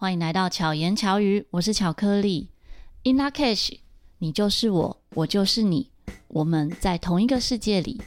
[0.00, 2.50] 欢迎来到巧言巧语，我是巧克力。
[3.02, 3.80] In Lak'ech，
[4.18, 5.90] 你就是我，我就是你，
[6.28, 8.00] 我们在同一个世界里。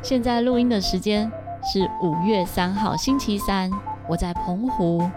[0.00, 1.28] 现在录音的时间
[1.64, 3.68] 是五月三号星期三，
[4.08, 5.10] 我在澎湖。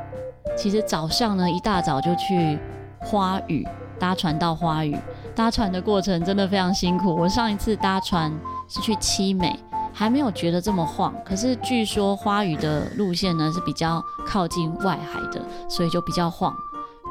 [0.57, 2.57] 其实早上呢，一大早就去
[3.01, 3.63] 花屿
[3.99, 4.97] 搭船到花屿。
[5.37, 7.15] 搭船的过程真的非常辛苦。
[7.15, 8.33] 我上一次搭船
[8.67, 9.55] 是去七美，
[9.93, 11.13] 还没有觉得这么晃。
[11.23, 15.39] 可是据说花屿的路线呢是比较靠近外海的，
[15.69, 16.51] 所以就比较晃。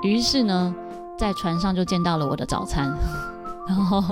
[0.02, 0.74] 于是呢，
[1.16, 2.92] 在船上就见到了我的早餐。
[3.69, 4.02] 然后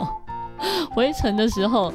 [0.95, 1.93] 回程的时候，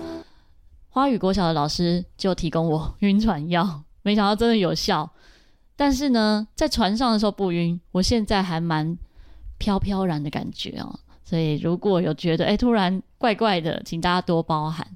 [0.89, 5.09] 花屿国小的老师就提供我晕船药，没想到真的有效。
[5.77, 8.97] 但是呢，在船上的时候不晕，我现在还蛮
[9.57, 10.99] 飘飘然的感觉哦。
[11.29, 14.87] 所以如果有觉得哎突然怪怪的，请大家多包涵。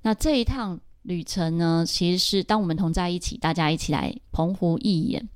[0.00, 5.28] 那这一趟旅程呢，其实是当我们同在一起，大家一起来澎湖一眼。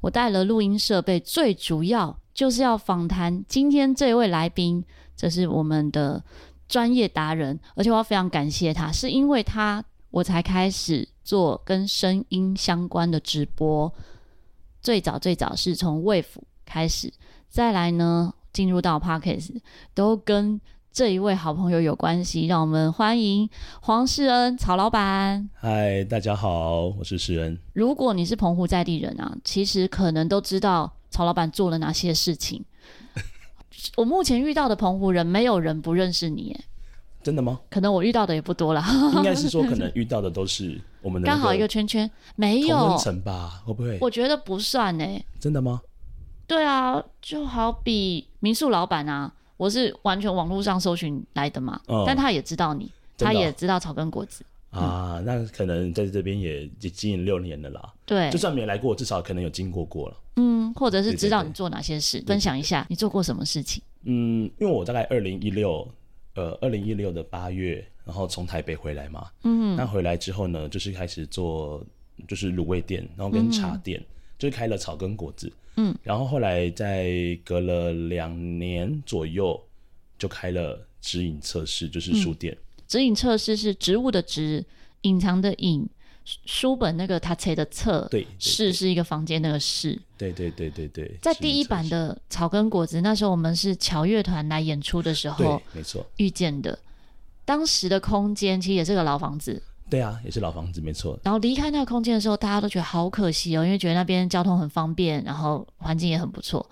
[0.00, 4.82] 我带了录音设备，最主要就是要访谈今天这位来宾，
[5.14, 6.24] 这是我们的
[6.66, 13.92] 专业达人，而且我要非常感谢他，是因为他我才开始做跟声音相关的直播。
[14.80, 16.24] 最早最早是从 Wave
[16.64, 17.12] 开始，
[17.50, 18.32] 再来呢。
[18.54, 19.50] 进入到 Podcast
[19.94, 20.60] 都跟
[20.92, 23.50] 这一位好朋友有关系，让我们欢迎
[23.82, 25.50] 黄世恩曹老板。
[25.54, 27.58] 嗨，大家好，我是世恩。
[27.72, 32.64] 如果你是澎湖在地人啊，其实可能都知道曹老板做了哪些事情。
[33.98, 36.60] 我目前遇到的澎湖人，没有人不认识你耶。
[37.24, 37.58] 真的吗？
[37.68, 38.84] 可能我遇到的也不多了。
[39.16, 43.62] 应该是说，可能遇到的都是我们刚好一个圈圈，没有同温层吧？
[43.66, 43.98] 会不会？
[44.00, 45.04] 我觉得不算呢。
[45.40, 45.80] 真的吗？
[46.46, 57.92] 对啊，就好比民宿老板啊，我是完全网络上搜寻来的嘛，嗯、但他也知道你，他也知道草根果子啊，嗯、那可能在这边也也经营六年了啦。
[58.04, 60.16] 对，就算没来过，至少可能有经过过了。
[60.36, 63.82] 嗯，或者是知道你做哪些事，分享一下你做过什么事情。
[64.02, 65.88] 嗯，因为我大概二零一六，
[66.34, 71.82] 呃，二零一六的八月，然后从台北回来嘛，嗯，那回来之后呢，就是开始做
[72.28, 74.06] 就是卤味店，然后跟茶店，嗯、
[74.38, 75.50] 就是开了草根果子。
[75.76, 79.60] 嗯，然后后来在隔了两年左右，
[80.18, 82.56] 就开了指引测试，就是书店。
[82.86, 84.64] 指引测试是植物的植，
[85.02, 85.88] 隐藏的隐，
[86.46, 90.00] 书本那个他册的册，对，室是一个房间那个室。
[90.16, 91.18] 对对对对对。
[91.20, 96.78] 在第一版的草根果子，那时候我们是乔乐团来演出的时候，没错，遇见的。
[97.44, 99.62] 当时的空间其实也是个老房子。
[99.90, 101.18] 对啊，也是老房子，没错。
[101.22, 106.68] 然后离开那个空间的时候，大家都觉得好可惜哦，因为觉得那边交通很方便，然后环境也很不错。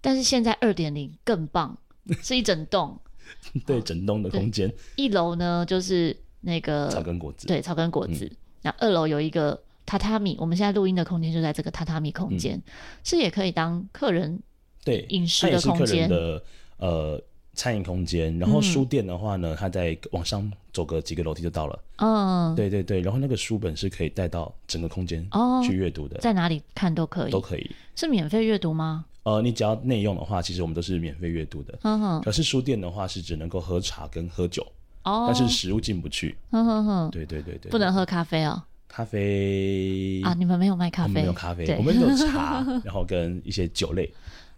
[0.00, 1.76] 但是现在二点零更棒，
[2.22, 2.98] 是一整栋，
[3.64, 4.70] 对，整栋的空间。
[4.96, 8.30] 一楼呢就是那个草根果子，对，草根果子。
[8.62, 9.54] 那、嗯、二楼有一个
[9.86, 12.62] 榻榻米，我们现在录音的空间就在这个榻榻米空间，嗯、
[13.04, 14.38] 是也可以当客人
[14.84, 16.42] 对饮食的空间的
[16.78, 17.22] 呃。
[17.54, 21.78] 餐饮空间，然后书店的话呢，嗯、它在往上走个几个楼梯就到了。
[21.96, 25.26] 嗯，对对对，然后那个书本是可以带到整个空间
[25.64, 27.70] 去阅读的，在哪里看都可以，都可以。
[27.96, 29.04] 是免费阅读吗？
[29.22, 31.78] 呃，你只要内用的话，其实我们都是免费阅读的。
[31.82, 32.22] 嗯哼。
[32.22, 34.66] 可是书店的话是只能够喝茶跟喝酒，
[35.04, 36.36] 哦，但是食物进不去。
[36.50, 37.10] 嗯哼哼。
[37.10, 37.70] 对对对对。
[37.70, 38.62] 不能喝咖啡哦。
[38.86, 41.12] 咖啡啊，你们没有卖咖啡？
[41.14, 44.08] 没有咖啡，我们有茶， 然后跟一些酒类。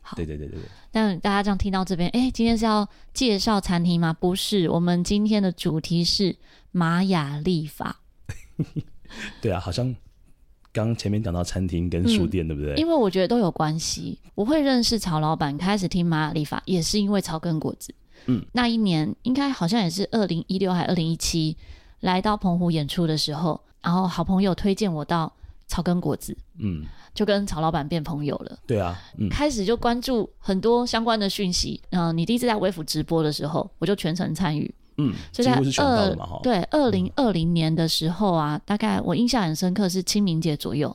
[0.07, 4.13] 好对对对对对，但大家这样听到这边，哎，今天是要介绍餐厅吗？
[4.13, 6.37] 不是，我们今天的主题是
[6.71, 8.01] 玛雅历法。
[9.43, 9.93] 对啊，好像
[10.73, 12.75] 刚前面讲到餐厅跟书店，嗯、对不对？
[12.77, 14.19] 因为我觉得都有关系。
[14.37, 17.93] 我会认识曹老板，开始听玛雅历法，也是因为草根果子。
[18.27, 21.57] 嗯，那一年应该好像也是二零一六还二零一七，
[22.01, 25.33] 来到澎湖演出的时候，然后好朋友推荐我到
[25.67, 26.37] 草根果子。
[26.59, 26.85] 嗯。
[27.17, 28.59] 就跟曹老板变朋友了。
[28.67, 31.81] 对啊，嗯、开始就关注很多相关的讯息。
[31.91, 34.73] 嗯、呃，你第一次在微服直播的时候，我就全程参与。
[34.99, 40.95] 嗯，所以在二对二零二零年的时候啊，嗯、大概我印象很深刻是清明节左右。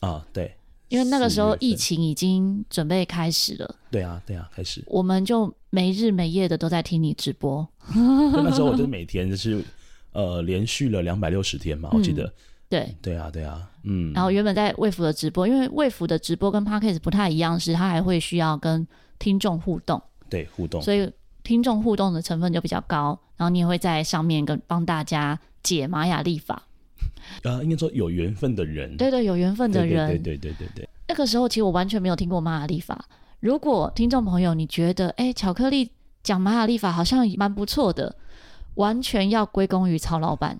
[0.00, 0.54] 啊，对，
[0.88, 3.76] 因为那个时候疫情已经准备开始了。
[3.90, 4.82] 对啊，对啊，开始。
[4.86, 7.66] 我们就没日没夜的都在听你直播。
[7.94, 9.62] 那时候我就每天就是
[10.12, 12.24] 呃连续了两百六十天嘛，我记得。
[12.24, 12.32] 嗯
[12.74, 14.12] 对对啊，对啊，嗯。
[14.12, 18.86] 然后原本在卫福的直播，因为卫福的直播跟 Podcast 不太一样，是它还会需要跟
[19.18, 21.10] 听众互动，对互动，所以
[21.42, 23.18] 听众互动的成分就比较高。
[23.36, 26.62] 然后你也会在上面跟帮大家解玛雅历法。
[27.42, 30.88] 呃，应该说有缘分的人，对对，有缘分的人，对对对对对。
[31.08, 33.04] 那个时候其实我完全没有听过玛雅历法。
[33.40, 35.90] 如果听众朋友你觉得，哎，巧克力
[36.22, 38.16] 讲玛雅历法好像蛮不错的，
[38.76, 40.58] 完全要归功于曹老板。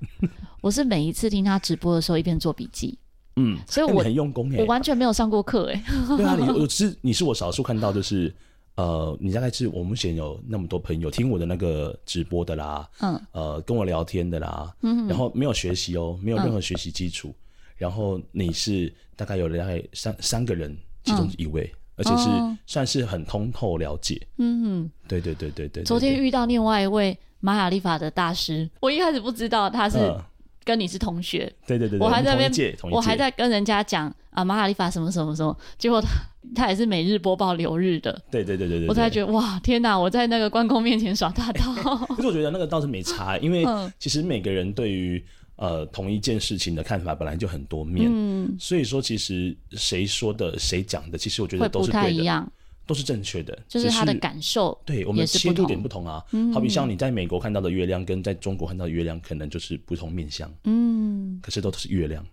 [0.64, 2.99] 我是每一次听他直播的时候，一边做笔记。
[3.37, 5.84] 嗯，所以我很用功哎，我完全没有上过课哎。
[6.16, 8.34] 对啊，你我是你是我少数看到就是，
[8.76, 17.34] 呃，你大概是我目前有那么多朋友听我的那个直播的啦，嗯，呃，跟我聊天的啦，嗯，然后没有学习哦，没有任何学习基础，嗯、
[17.76, 22.31] 然后你是大概有大概三三个人其中一位，嗯、而且是
[22.66, 25.84] 算是很通透了解，嗯，对对对对对，对。
[25.84, 30.19] 昨天遇到另外一位玛雅历法的大师，我一开始不知道他是、嗯。
[30.64, 36.08] 跟你是同学，对对对，我还在那边，我还在跟人家讲啊，玛哈利法什么什么什么，结果他
[36.55, 41.75] 他也是每日播报留日的，对对对对对，我才觉得哇，天哪，我在那个关公面前耍大刀。
[42.06, 43.64] 可是我觉得那个倒是没差，因为
[43.99, 45.22] 其实每个人对于
[45.56, 52.50] 呃同一件事情的看法本来就很多面，嗯，所以说其实谁说的谁讲的，其实我觉得都是对的。
[52.86, 54.78] 都是正确的，就是他的感受。
[54.84, 60.52] 对，我们切入点不同啊，嗯、好比像你在美国看到的月亮，跟在中国看到的月亮，可能就是不同面相。
[60.64, 62.25] 嗯，可是都是月亮。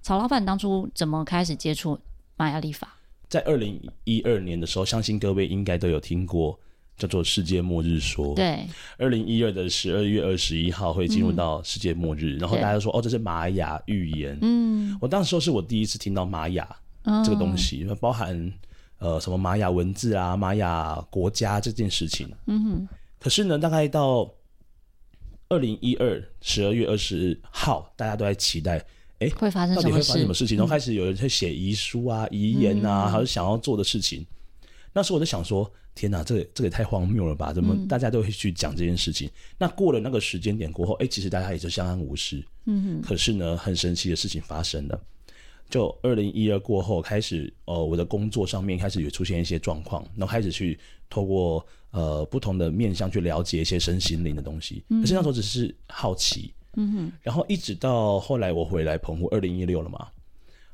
[0.00, 1.98] 曹老板当初怎么开始接触
[2.36, 2.96] 玛雅历法？
[3.28, 6.58] 在二零一二年的时候，相信各位应该都有听过
[6.96, 8.34] 叫做世界末日说。
[8.34, 8.66] 对，
[8.96, 14.38] 二零一二的十二月二十一号会进入到世界末日，嗯、然后大家说哦，这是玛雅预言。
[14.40, 16.66] 嗯，我当时说是我第一次听到玛雅
[17.22, 18.50] 这个东西，嗯、包含。
[18.98, 22.88] 呃，什么玛雅文字啊，玛雅国家这件事情，嗯哼。
[23.20, 24.28] 可是呢，大概到
[25.48, 28.84] 二零一二十二月二十号，大家都在期待，
[29.20, 29.82] 哎，会发生什么事？
[29.82, 30.56] 到底会发生什么事情？
[30.56, 34.20] 然后开始有人在写遗书啊、遗言啊，还有想要做的事情。
[34.20, 37.52] 嗯、那时候我就想说，天哪，这个这个也太荒谬了吧？
[37.52, 39.28] 怎么大家都会去讲这件事情？
[39.28, 42.44] 嗯、那过了那个时间点过后，哎，其实大家也就相安无事。
[42.66, 43.02] 嗯哼。
[43.02, 45.00] 可是呢，很神奇的事情发生了。
[45.68, 50.78] 就二零一二过后开始，呃，我的工作上面开始有出现一些状况，然后开始去
[51.10, 54.82] 透过呃不同的面向去了解一些身心灵的东西。
[54.88, 57.12] 可是那时候只是好奇，嗯哼。
[57.22, 60.08] 然后一直到后来我回来澎湖，二零一六了嘛，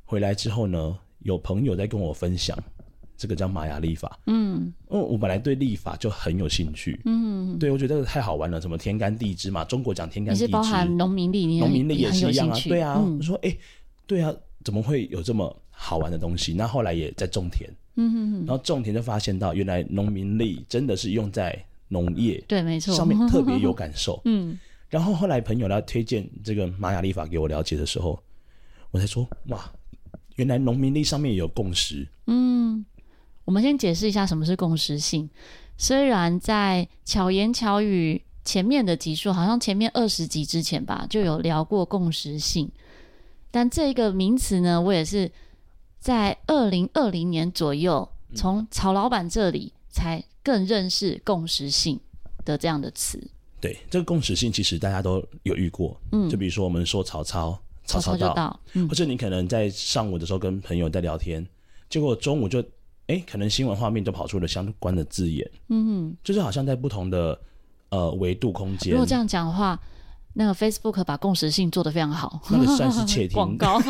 [0.05, 2.57] 回来之后呢，有朋友在跟我分享
[3.17, 13.57] 这个叫玛雅历法，嗯，因为我本来对历法就很有兴趣，嗯，对我觉得这个太好玩了，什么天干地支嘛，中国讲天干地支，你是包含农民历，农民历也是一样啊，对啊，我说哎，
[14.07, 14.33] 对啊。
[14.65, 16.55] 怎么会有这么好玩的东西？
[16.55, 21.57] 那后来也在种田，嗯哼哼，然后种田就发现到，原来农民力真的是用在
[21.89, 24.59] 农业，对，没错，上面特别有感受， 嗯。
[24.89, 28.19] 然后后来朋友来推荐这个玛雅历法给我了解的时候，
[28.91, 29.71] 我才说哇，
[30.37, 32.07] 原来农民历上面也有共识。
[32.27, 32.85] 嗯，
[33.45, 35.29] 我们先解释一下什么是共识性。
[35.77, 42.71] 虽然在巧言巧语前面的集数，好像前面二十集之前吧，就有聊过共识性。
[43.55, 45.31] 但这个名词呢，我也是
[46.01, 52.01] 在二零二零年左右，从曹老板这里才更认识共识性
[52.45, 53.25] 的这样的词。
[53.61, 61.47] 对，这个共识性其实大家都有遇过，嗯，就比如说我们说曹操，曹操就到，嗯，或者你可能在上午的时候跟朋友在聊天，
[61.89, 62.61] 结果中午就，
[63.07, 67.41] 哎，可能新闻画面就跑出了相关的字眼，嗯哼，就是好像在不同的
[67.91, 68.95] 呃维度空间。
[68.95, 69.81] 如果这样讲的话。
[70.37, 73.81] 那个 Facebook 把共识性做得非常好，那个算是窃听 广告，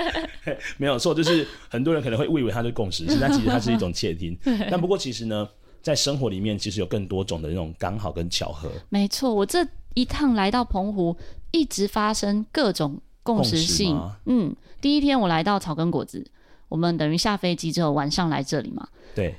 [0.78, 4.36] 没有错，就是很多人可能会误以为它是共识性， 但其实它是一种窃听。
[4.70, 5.46] 但不过其实呢，
[5.82, 8.70] 在生活里面其实有更多种的那种刚好跟巧合。
[8.88, 11.14] 没错，我这一趟来到澎湖，
[11.52, 14.00] 一直发生各种共识性。
[14.24, 16.26] 嗯，第一天我来到草根果子，
[16.68, 18.88] 我们等于下飞机之后晚上来这里嘛。
[19.14, 19.34] 对，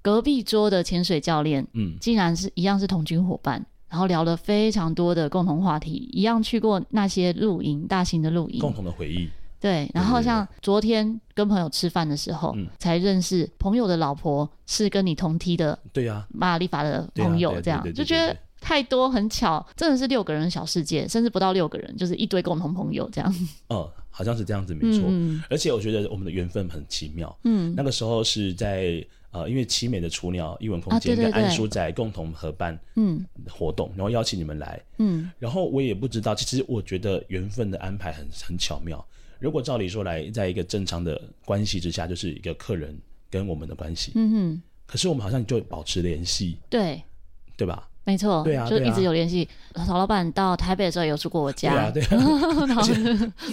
[0.00, 3.66] 隔壁桌的潜水教练，嗯，竟然是一样是同军伙伴。
[3.92, 9.28] 然后聊了非常多的共同话题，一样去过那些露营，大型的露营，共同的回忆。
[9.60, 23.34] 对，然后像昨天跟朋友吃饭的时候，才认识朋友的老婆是跟你同梯的，对呀，玛雅历法的朋友，这样就觉得太多很巧，真的是六个人小世界，甚至不到六个人，就是一堆共同朋友这样。
[23.68, 25.06] 嗯，好像是这样子，没错。
[25.50, 27.38] 而且我觉得我们的缘分很奇妙。
[27.44, 29.04] 嗯，那个时候是在。
[29.32, 33.26] 呃，因为奇美的雏鸟艺文空间跟安叔仔共同合办嗯。
[33.50, 39.04] 活动，然后邀请你们来嗯，然后我也不知道，其实我觉得缘分的安排很很巧妙。
[39.40, 42.96] 如果照理说来，在一个正常的关系之下，就是一个客人
[43.28, 47.02] 跟我们的关系，嗯哼，可是我们好像就保持联系，对。
[47.54, 47.88] 对吧？
[48.04, 49.48] 没错，对啊，就一直有联系。
[49.86, 52.82] 曹老板到台北的时候有住过我家，对啊，对啊， 然后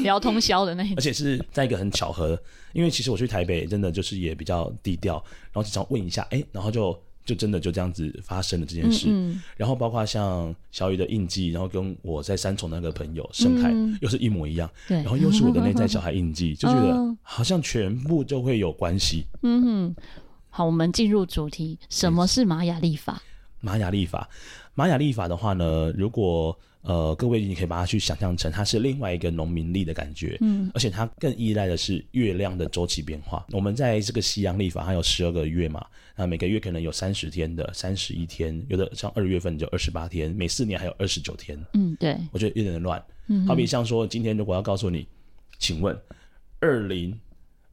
[0.02, 2.40] 聊通宵的那一种，而且是在一个很巧合，
[2.74, 9.06] 因为其实我去台北真的就是也比较低调，然后经常问一下，哎，然后就就真的就这样子发生了这件事。
[9.10, 19.28] 嗯嗯，然后包括像小雨的印记，然后跟我在三重那个朋友盛凯、嗯、又是一模一样，对，然后又是我的内在小孩印记， 就觉得好像全部就会有关系。
[19.44, 19.96] 嗯哼，
[20.50, 23.22] 好，我们进入主题，什么是玛雅历法？
[23.62, 24.30] 玛雅历法，
[24.74, 33.46] 玛雅历法的话呢，如果呃各位你可以把它去想象成它是另外一个农民历的感觉，嗯，而且它更依赖的是月亮的周期变化。
[33.52, 35.86] 我们在这个西洋历法，它有十二个月嘛，
[36.16, 45.06] 那每个月可能有三十天的，三十一天，有的像二月份就二十八天，每四年还有二十九天，嗯，对，我觉得有点乱，嗯，好比像说今天如果要告诉你，
[45.58, 45.98] 请问
[46.62, 47.20] 二零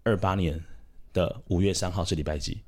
[0.03, 0.61] 二八年
[1.13, 2.59] 的五月三号是礼拜几？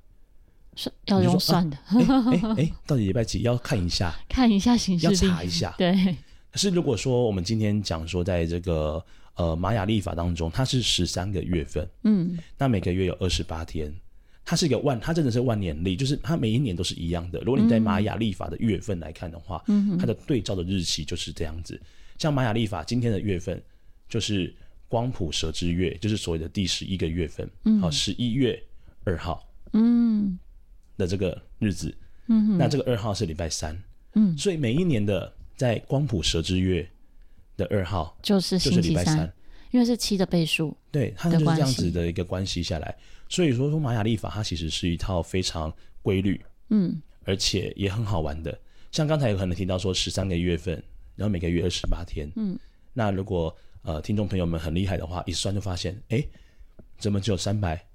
[0.79, 3.43] 是要用算的，哎哎哎，到底礼拜几？
[3.43, 5.75] 要看一下，看一下形式，要查一下。
[5.77, 5.93] 对。
[6.53, 9.05] 可是如果说我们今天讲说，在这个
[9.35, 13.93] 呃玛雅历法当中，它是十三个月份，嗯，那每个月有二十八天，
[14.45, 17.41] 它是一个万，它真的是万年历，就是它每一年都是一样的。
[17.41, 21.81] 如果你在玛雅历法的月份来看的话，嗯，它的对照的日期就是这样子。
[22.19, 23.61] 像玛雅历法今天的月份
[24.09, 24.55] 就是
[24.87, 28.61] 光谱蛇之月，就是所谓的第十一个月份，嗯，好，十一月
[29.03, 30.39] 二号，嗯。
[30.99, 33.81] 的这个日子，嗯哼，那这个二号是礼拜三，
[34.15, 36.87] 嗯，所以每一年的在光谱蛇之月
[37.57, 39.33] 的二号就是就是礼拜三，
[39.71, 42.95] 因为是七的倍数，对，它就是这样子的一个关系下来。
[43.31, 48.59] 所以说说玛雅历法，它其实是一套非常规律，嗯，而且也很好玩的。
[48.91, 50.83] 像刚才有可能提到说十三个月份，
[51.15, 52.59] 然后每个月二十八天，嗯，
[52.93, 56.25] 那如果呃听众朋友们很厉害的话，一算就发现，哎，
[56.99, 57.87] 怎么只有三百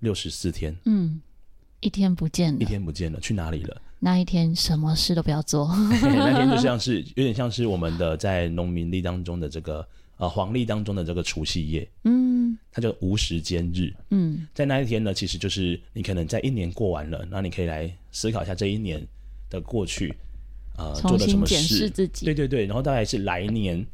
[0.00, 0.76] 六十四天？
[0.84, 1.20] 嗯。
[1.84, 3.82] 一天不见了，一天不见了，去哪里了？
[4.00, 5.68] 那一天什么事都不要做。
[6.00, 9.86] 那天就像是有点像是我们的在农民历当中的这个
[10.16, 19.06] 呃黄历当中的这个除夕夜，嗯，它叫无时间日，嗯，在那一天呢，其实就是你可能在一年过完了，那你可以来思考一下这一年
[19.50, 20.14] 的过去，
[20.78, 23.84] 呃，做了什么事，自己，对对对，然后大概是来年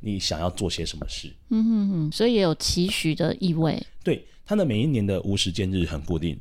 [0.00, 3.82] 你想要做些什么事，嗯哼哼，所以也有期许的意味。
[4.02, 6.38] 对，它的每一年的无时间日很固定。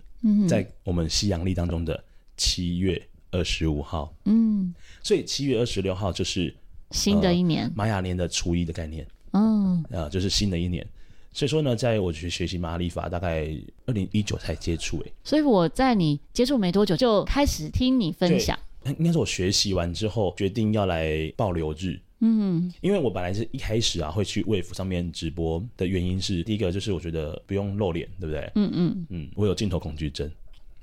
[0.48, 2.04] 在我们西洋历当中的
[2.38, 3.02] 七月
[3.32, 6.54] 二十五号，嗯，所以七月二十六号就是
[6.92, 10.86] 新的一年，玛雅年的初一的概念，嗯，啊，就是新的一年。
[11.34, 13.48] 所以说呢，在我去学习玛雅历法，大概
[13.86, 18.58] 二零一九才接触，哎，所以我在你接触没多久就开始听你分享，
[18.98, 22.00] 应该是我学习完之后决定要来报留日。
[22.24, 28.52] 嗯，因为我本来是一开始啊会去 Wave 上面直播的原因是，第一个就是我觉得不用露脸，对不对？
[28.56, 29.06] 嗯嗯。
[29.10, 30.30] 嗯，我有镜头恐惧症，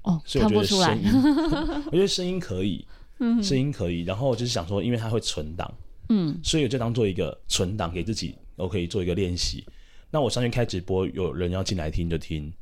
[0.03, 1.09] 哦，所以我觉得声音，
[1.87, 2.85] 我觉得声音可以，
[3.21, 5.73] 嗯，声音可以，然后就是想说，因为它会存档，
[6.09, 9.65] 嗯，所以我就当做一个存档给自己，我可以做一个练习。
[10.11, 12.53] 那我上去开直播，有人要进来听就听。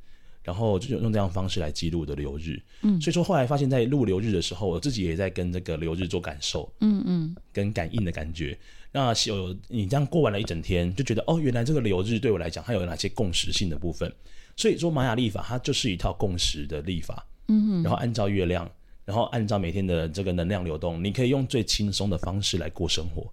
[0.46, 8.56] 然后就用这样方式来记录的流日，嗯，所以说后来发现，在录流日的时候，我自己也在跟这个流日做感受，嗯嗯，跟感应的感觉。
[8.92, 14.10] 那有你这样过完了一整天，就觉得哦，原来这个流日对我来讲，它有哪些共识性的部分。
[14.56, 18.70] 所以说玛雅历法它就是一套共识的历法，嗯嗯，然后按照月亮，
[19.04, 23.26] 然后按照每天的这个能量流动，你可以用最轻松的方式来过生活。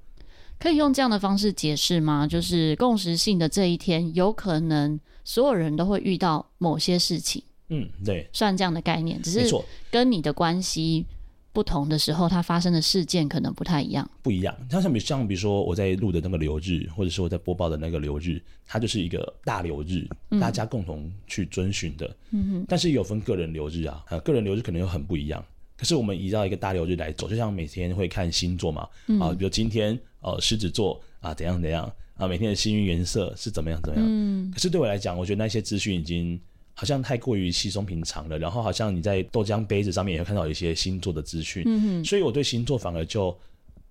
[0.59, 2.25] 可以用这样的方式解释吗？
[2.25, 4.99] 就是共识性的这一天，有可能。
[5.25, 9.49] 所有人都会遇到某些事情，嗯，对，算这样的概念，只是
[9.89, 11.05] 跟你的关系
[11.53, 14.53] 不同的时候，它发生的事件可能不太一样，不一样。
[14.69, 20.05] 它像比像比如说我在录的那个流日，或者是我在播报的那个流日，它就是一个大流日，
[20.41, 22.13] 大家共同去遵循的。
[22.31, 25.41] 嗯哼，但是也有分个人流日啊，呃，个人流日可能又很不一样。
[25.83, 31.91] 可是我们依照一个大流日来走，就像每天会看星座嘛，嗯、啊，比如今天呃狮子座啊怎样怎样。
[32.15, 33.81] 啊，每天的幸运颜色是怎么样？
[33.81, 34.05] 怎么样？
[34.07, 34.49] 嗯。
[34.53, 36.39] 可是对我来讲，我觉得那些资讯已经
[36.73, 38.39] 好像太过于稀松平常了。
[38.39, 41.63] 然后好像你在豆浆杯子上面也会看到一些星座的资讯。
[41.65, 42.05] 嗯哼。
[42.05, 43.37] 所以我对星座反而就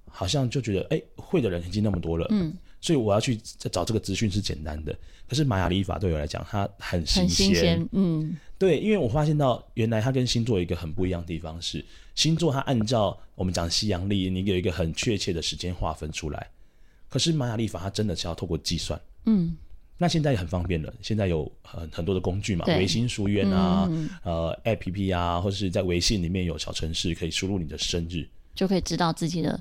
[0.09, 2.27] 好像就觉得，哎、欸，会的人已经那么多了。
[2.31, 2.57] 嗯。
[2.83, 4.95] 所以我要去找这个资讯是简单的。
[5.27, 7.89] 可是玛雅历法对我来讲，它很新鲜。
[7.93, 8.37] 嗯。
[8.59, 11.85] 对，因为我发现到原来它跟星座有一个很不一样的地方是，
[12.15, 16.47] 星座它按照我们讲西洋历，你有一个很确切的时间划分出来。
[17.09, 19.57] 可是玛雅历法它真的是要透过计算，嗯，
[19.99, 29.61] 那现在也很方便了，现在有很很多的工具嘛，维新书院啊，嗯、呃，APP 啊，或者是在微信里面有小程式可以输入你的生日，就可以知道自己的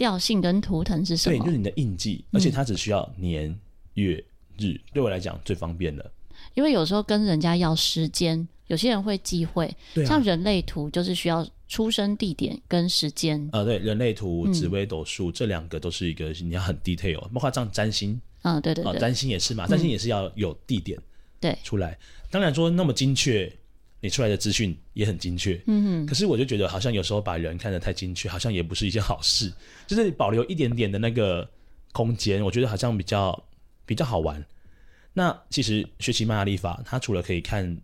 [0.00, 3.54] 调性跟图腾是什么，对，就是你的印记，而且它只需要年
[3.94, 4.14] 月
[4.58, 6.10] 日，嗯、对我来讲最方便了。
[6.54, 9.76] 因为有时候跟人家要时间，有些人会忌讳，
[10.06, 11.46] 像人类图就是需要。
[11.70, 20.98] 出生地点跟时间，呃，对，人类图、紫微斗数、嗯、这两个都是一个你要很 detail，包括这样占星，啊，对对对，占星也是嘛，占星也是要有地点，
[21.38, 21.96] 对，出来。
[22.28, 23.48] 当然说那么精确，
[24.00, 26.06] 你出来的资讯也很精确，嗯哼。
[26.06, 29.52] 可是我就觉得好像有时候把人看得太精确，好像也不是一件好事，
[29.86, 31.48] 就是保留一点点的那个
[31.92, 33.44] 空间，我觉得好像比较
[33.84, 34.44] 比较好玩。
[35.12, 37.76] 那其实学习玛雅历法，它除了可以看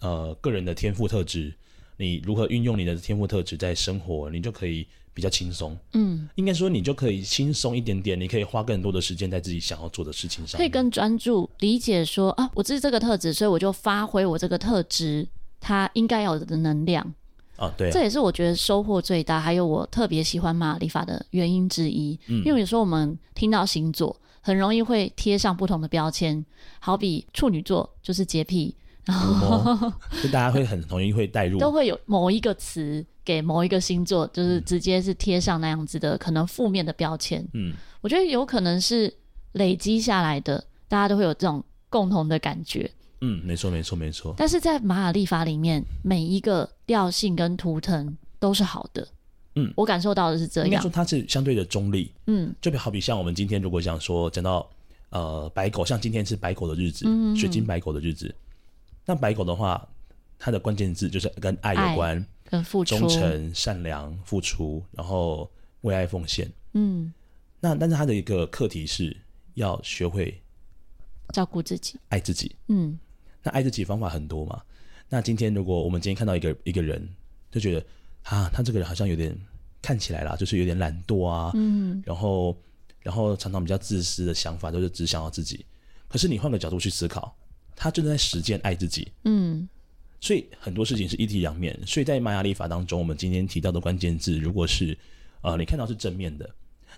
[0.00, 1.54] 呃个人的天赋特质。
[1.96, 5.78] 你如何运用你的天赋特质在生活，你就可以比较轻松。
[5.92, 15.24] 嗯，应该说你就可以轻松一点点，你可以花更多的时间在自己想要做的事情上，可以更专注理解说啊，我这是这个特质，所以我就发挥我这个特质
[15.64, 17.02] 它应该有的能量。
[17.56, 22.18] 啊，对啊，这也是我觉得收获最大，还有我特别喜欢玛雅历法的原因之一。
[22.26, 26.44] 嗯，因为有时候我们听到星座，很容易会贴上不同的标签，
[26.80, 29.90] 好比处女座就是洁癖，然后
[30.20, 37.46] 就大家会很容易会带入，都会有某一个词给某一个星座，就是直接是贴上那样子的可能负面的标签。
[37.54, 39.14] 嗯，我觉得有可能是
[39.52, 42.90] 累积下来的，大家都会有这种共同的感觉。
[43.26, 44.34] 嗯，没错，没错，没错。
[44.36, 49.08] 但是在玛雅历法里面，每一个调性跟图腾都是好的。
[49.54, 50.68] 嗯，我感受到的是这样。
[50.68, 52.12] 应该说它是相对的中立。
[52.26, 54.68] 嗯，就比好比像我们今天如果讲说讲到
[55.08, 58.34] 呃白狗，像今天是白狗的日子，嗯，水晶白狗的日子。
[59.06, 59.88] 那白狗的话，
[60.38, 65.50] 它的关键字就是跟爱有关，跟付出、忠诚、善良、付出，然后
[65.80, 66.52] 为爱奉献。
[66.74, 67.10] 嗯，
[67.58, 69.16] 那但是它的一个课题是
[69.54, 70.42] 要学会
[71.32, 72.54] 照顾自己，爱自己。
[72.68, 72.98] 嗯。
[73.44, 74.60] 那爱自己方法很多嘛？
[75.08, 77.06] 那今天如果我们今天看到一个一个人，
[77.52, 77.86] 就觉得
[78.22, 79.38] 啊，他这个人好像有点
[79.82, 82.56] 看起来啦，就是有点懒惰啊，嗯，然后
[83.00, 85.64] 然后常常比较自私的想法，都是只想要自己。
[86.08, 87.36] 可是你换个角度去思考，
[87.76, 89.68] 他正在实践爱自己，嗯。
[90.20, 91.78] 所以很多事情是一体两面。
[91.86, 94.96] 所以在玛雅历法当中，我们今天提到的关键字，如果是
[95.42, 96.48] 呃你看到是正面的，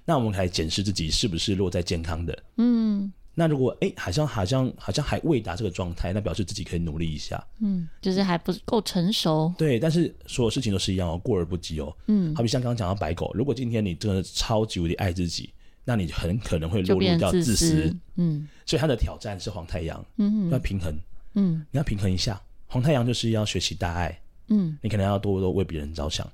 [0.04, 3.12] 那我们来检视自己是不是落在健康的，嗯。
[3.38, 7.46] 那如果哎、欸，好像好像好像还未达这个状态，那表示自己可以努力一下。
[7.60, 9.52] 嗯，就是还不够成熟。
[9.58, 11.94] 对，但是所有事情都是一样哦，过而不及哦。
[12.06, 15.50] 嗯，好比像刚刚讲到白狗，如果今天你真的超级无敌爱自己，
[15.84, 17.54] 那你很可能会落入到自私。
[17.54, 20.02] 自私嗯，所以他的挑战是黄太阳。
[20.16, 20.94] 嗯，要平衡。
[21.34, 22.40] 嗯，你要平衡一下。
[22.66, 24.18] 黄太阳就是要学习大爱。
[24.48, 26.26] 嗯，你可能要多多为别人着想。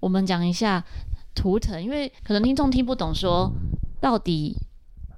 [0.00, 0.82] 我们讲一下
[1.34, 3.52] 图腾，因为可能听众听不懂，说
[4.00, 4.56] 到底。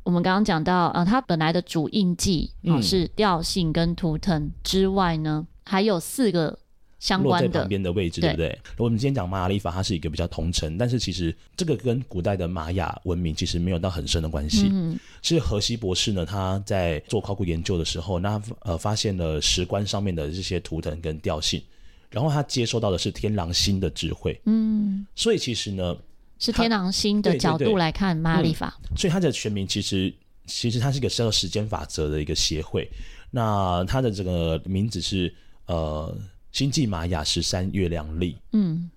[0.08, 6.58] 我们刚刚讲到，呃，它本来的主印记啊、嗯、是调性跟图腾之外呢，还有四个
[6.98, 8.58] 相关的旁边的位置，对不对？
[8.78, 14.70] 我们今天讲玛雅历法，它是一个比较同城，但是其实这个跟古代的玛雅文明其实没有到很深的关系。
[14.72, 21.62] 嗯，是荷西博士呢，他在做考古研究的时候，那呃发现了石棺上面的这些图腾跟调性，
[22.08, 24.40] 然后他接收到的是天狼星的智慧。
[24.46, 25.94] 嗯，所以其实呢。
[26.38, 30.12] 是天狼星的角度来看玛雅历法，嗯，所以它的全名其实
[30.46, 32.88] 其实它是一个叫时间法则的一个协会。
[33.30, 35.34] 那它的这个名字是
[35.66, 36.16] 呃
[36.52, 38.88] 星际玛雅十三月亮历，嗯，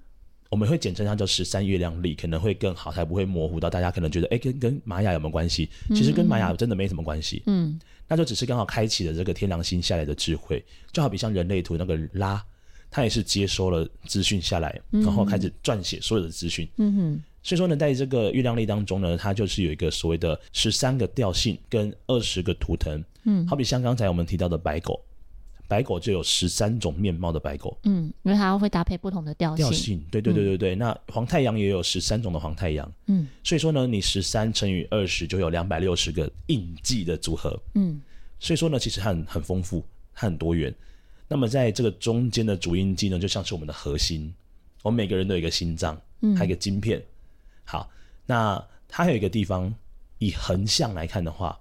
[0.49, 5.69] 我们会简称它叫十三月亮历，可能会更好，才不会模糊到大家可能觉得哎、欸、跟跟玛雅有没有关系？
[5.89, 7.77] 其实跟玛雅真的没什么关系，嗯，
[8.07, 12.41] 那就只是刚好开启了这个天狼星下来的智慧，就好比像人类图那个拉，
[12.89, 17.23] 他也是接收了资讯下来，然后开始撰写所有的资讯，嗯哼。
[17.43, 23.03] 所以说呢，在这个月亮历当中呢，它就是有一个所谓的十三个调性跟二十个图腾。
[23.23, 24.99] 嗯，好比像刚才我们提到的白狗，
[25.67, 27.77] 白狗就有十三种面貌的白狗。
[27.83, 29.65] 嗯，因为它会搭配不同的调性。
[29.65, 30.75] 调性，对对对对对。
[30.75, 32.91] 嗯、那黄太阳也有十三种的黄太阳。
[33.07, 37.59] 嗯，所以说呢，你十三乘以二十就有两百六十个印记的组合。
[37.73, 37.99] 嗯，
[38.39, 40.73] 所以说呢，其实它很很丰富，它很多元。
[41.27, 44.31] 那么在这个中间的主印记呢，就像是我们的核心。
[44.83, 45.99] 我们每个人都有一个心脏，
[46.35, 46.99] 还有一个晶片。
[46.99, 47.03] 嗯
[47.71, 47.89] 好，
[48.25, 49.73] 那它还有一个地方，
[50.17, 51.57] 以横向来看的话，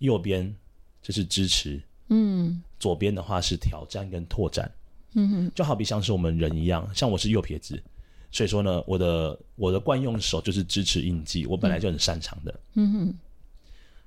[0.00, 0.52] 右边
[1.00, 4.68] 就是支持，嗯，左边的话是挑战跟拓展，
[5.12, 7.80] 嗯哼，就好比像是我们人一样，像我是右撇子，
[8.32, 12.92] 所以说呢，我的我的惯用手就是支持印记，我本来就很擅长的，嗯。
[12.92, 13.14] 哼，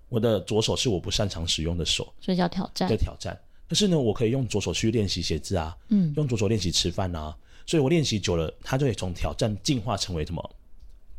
[0.10, 7.34] 我的左手是我不擅长使用的手，所以叫挑战，叫挑战，可是呢，我可以用左手去练习写字啊，嗯，用左手练习吃饭啊，
[7.66, 10.56] 所以我练习久了，它就会从挑战进化成为什么？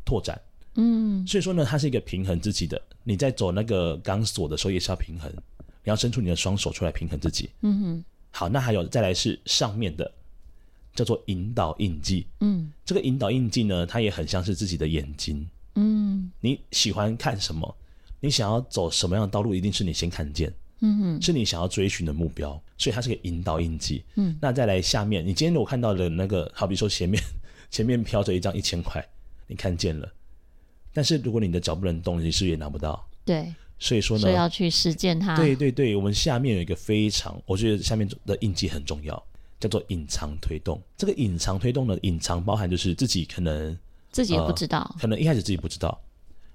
[0.05, 0.39] 拓展，
[0.75, 2.81] 嗯，所以说呢，它是一个平衡自己的。
[3.03, 5.31] 你在走那个钢索的时候，也是要平衡，
[5.83, 7.49] 你要伸出你的双手出来平衡自己。
[7.61, 10.11] 嗯哼，好，那还有再来是上面的，
[10.93, 12.27] 叫做引导印记。
[12.41, 15.47] 嗯，这个引导印记呢，它也很像是自己的眼睛。
[15.75, 17.75] 嗯，你喜欢看什么？
[18.19, 19.55] 你想要走什么样的道路？
[19.55, 20.53] 一定是你先看见。
[20.81, 24.03] 嗯哼，是你想要追寻的目标，所以它是个引导印记。
[24.15, 27.21] 嗯，那再来下面，你今天我看到的那个，好比说前面
[27.71, 29.05] 前面飘着一张一千块。
[29.49, 30.07] 你看见了，
[30.93, 33.03] 但是如果你的脚不能动，你是不是也拿不到？
[33.25, 35.35] 对，所以说呢，所以要去实践它。
[35.35, 39.21] 对对对，我们下面有一个非常，我觉得下面的印记很重要，
[39.59, 40.79] 叫做隐藏推动。
[40.95, 43.75] 这个隐藏推动呢隐藏包含就是自己可能
[44.11, 45.99] 自己也不知道，呃，可能一开始自己不知道，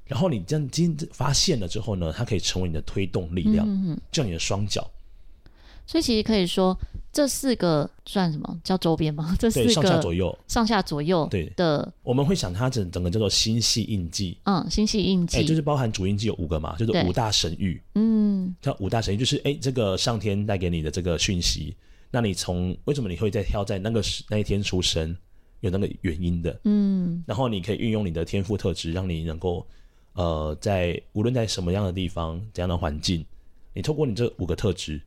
[0.07, 4.89] 然后你这样今发现了之后呢，它可以成为你的推动力量，嗯，就你的双脚。
[5.87, 6.77] 所以其实可以说，
[7.13, 9.35] 这四个算什么叫周边吗？
[9.39, 14.39] 这四个上下左右，上下左右对的，我们会想它整整个叫做星系印记。
[14.45, 17.81] 嗯，星系印记，哎，就是包含主印记有五个嘛，就是五大神域。
[17.95, 21.77] 嗯，叫五大神域，就是哎，这个上天带给你的这个讯息，
[22.11, 25.15] 那你从为什么你会在挑在那个那一天出生，
[25.61, 26.59] 有那个原因的。
[26.65, 29.67] 嗯，然后你可以运用你的天赋特质，让你能够
[30.15, 33.25] 呃，在无论在什么样的地方、怎样的环境，
[33.75, 34.99] 你透过你这五个特质。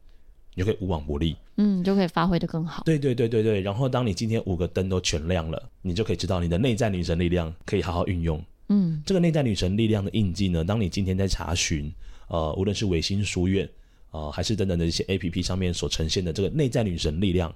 [0.58, 2.82] 你就可以无往不利，嗯，就可以发挥得更好。
[2.84, 3.62] 对对对对对。
[3.62, 8.44] 然后，当你今天五个灯都全亮了，你就可以知道你的内在女神力量可以好好运用。
[8.70, 11.94] 嗯，这个内在女神力量的印记呢，当你今天在查询，
[12.28, 13.70] 呃，无论是维新书院，
[14.10, 17.54] 呃，还是等等的一些 APP 上面所呈现的这个内在女神力量，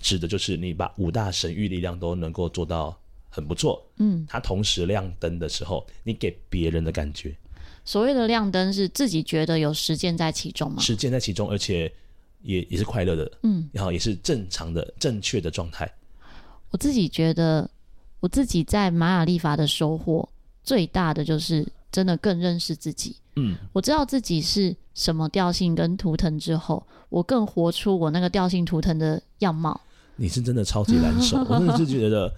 [0.00, 2.96] 指的就是你把五大神域力量都能够做到
[3.28, 3.84] 很不错。
[3.96, 7.34] 嗯，它同时亮灯的时候，你给别人的感觉，
[7.84, 10.80] 所谓的亮灯是自己觉得有实践在其中吗？
[10.80, 11.92] 实践在其中，而且。
[12.42, 15.90] 也也是快乐的，嗯，然后也是正常的、正确的状态。
[16.70, 17.68] 我自己觉得，
[18.20, 20.28] 我自己在玛雅历法的收获
[20.62, 23.16] 最大的就是真的更认识自己。
[23.36, 29.80] 嗯，我知道自己是什么调性跟图腾之后，我更活出我那个调性图腾的样貌。
[30.16, 32.32] 你是真的超级蓝手， 我真的是觉得，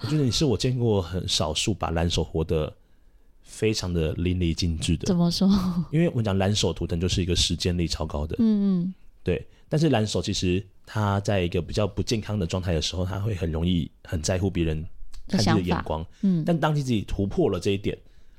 [0.00, 2.72] 我觉得你是我见过很少数把蓝手活得
[3.42, 5.06] 非常的淋漓尽致的。
[5.06, 5.48] 怎么说？
[5.92, 8.36] 因为我们讲蓝手图腾就是一个时间力超高的。
[8.38, 8.94] 嗯嗯。
[9.22, 14.84] 对，但是蓝手其实他在一个比较不健康的状态的时候，他会很容易很在乎别人
[15.28, 16.04] 看你的眼光。
[16.22, 17.96] 嗯，但当你自己突破了这一点，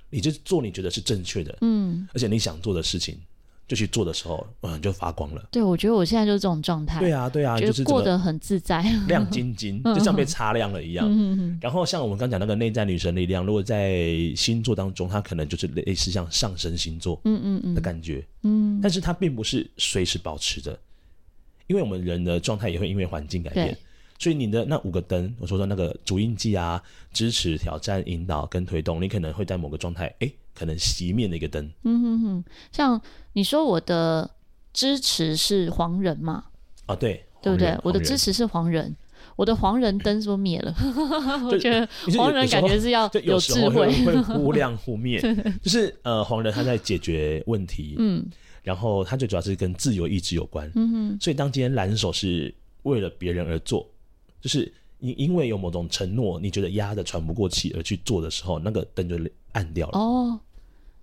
[0.09, 3.17] 你就做你觉得是正确的，嗯，而且你想做的事情
[3.71, 5.47] 就去做的时候，嗯，就发光了。
[5.49, 6.99] 对，我觉得我现在就是这种状态。
[6.99, 11.07] 对啊，对啊，就是过得很自在，亮晶晶， 就像被擦亮了一样。
[11.09, 14.03] 嗯，然后像我们刚讲那个内在女神力量，如果在
[14.35, 18.21] 星座当中，它可能就是类似像上升星座，嗯嗯嗯的感觉。
[18.41, 20.77] 嗯，但是它并不是随时保持的，
[21.67, 23.77] 因为我们人的状态也会因为环境改变，
[24.19, 31.71] 所以你的那五个灯，我说的那个主印记啊，支持、挑战、引导跟推动，你可能会在某个状态，哎，可能熄灭的一个灯。
[31.83, 33.01] 嗯哼哼，像
[33.33, 34.29] 你说我的
[34.73, 36.45] 支持是黄人嘛？
[36.85, 37.77] 啊，对，对不对？
[37.83, 38.95] 我的支持是黄人，
[39.35, 40.75] 我的黄人灯说灭了。
[41.49, 41.87] 我觉得
[42.17, 45.21] 黄人感觉是要有智慧，会忽亮忽灭，
[45.61, 48.25] 就是呃，黄人他在解决问题，嗯。
[48.63, 51.17] 然后他最主要是跟自由意志有关，嗯哼。
[51.19, 53.89] 所以当今天蓝手是为了别人而做，
[54.39, 59.19] 就是你因为有某种承诺，你觉得压得喘不过气而去做的时候，那个灯就
[59.51, 59.99] 暗掉了。
[59.99, 60.39] 哦，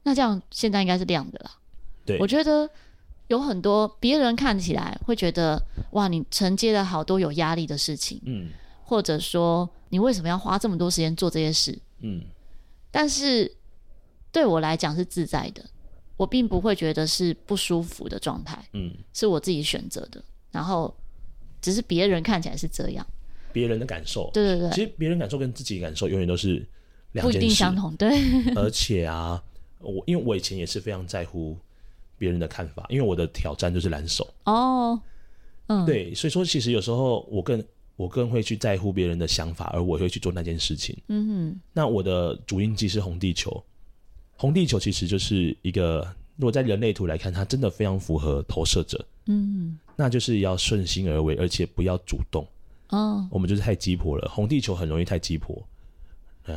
[0.04, 1.50] 那这样现在应该是亮的啦。
[2.06, 2.70] 对，我觉得
[3.26, 8.48] 有很多别人看起来会觉得哇，你承接了好多有压力的事情，嗯，
[8.84, 12.22] 或者说你为什么要花这么多时间做这些事，嗯，
[12.90, 13.54] 但是
[14.32, 15.62] 对我来讲是自在的。
[16.16, 20.92] 我并不会觉得是不舒服的状态，嗯，是我自己选择的，然后
[21.60, 23.06] 只是别人看起来是这样，
[23.58, 26.64] 别人的感受，对对对，其实别人感受跟自己感受永远都是
[27.10, 28.08] 两件事，不一定相同，对。
[28.54, 29.42] 而且啊，
[29.80, 31.56] 我因为我以前也是非常在乎
[32.16, 34.32] 别人的看法，因为我的挑战就是蓝手。
[34.44, 35.00] 哦，
[35.66, 37.60] 嗯，对，所以说其实有时候我更
[37.96, 43.60] 我更会去在乎别人的想法，而我会去做那件事情，嗯哼，那我的主印记是红地球。
[44.36, 52.46] 红地球其实就是一个，如果在人类图来看，它真的非常符合投射者，嗯，那就是要顺心而为，而且不要主动。
[52.90, 55.62] 哦，我们就是太鸡婆了，红地球很容易太鸡婆。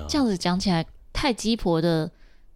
[0.08, 2.10] 这样子讲起来，太鸡婆的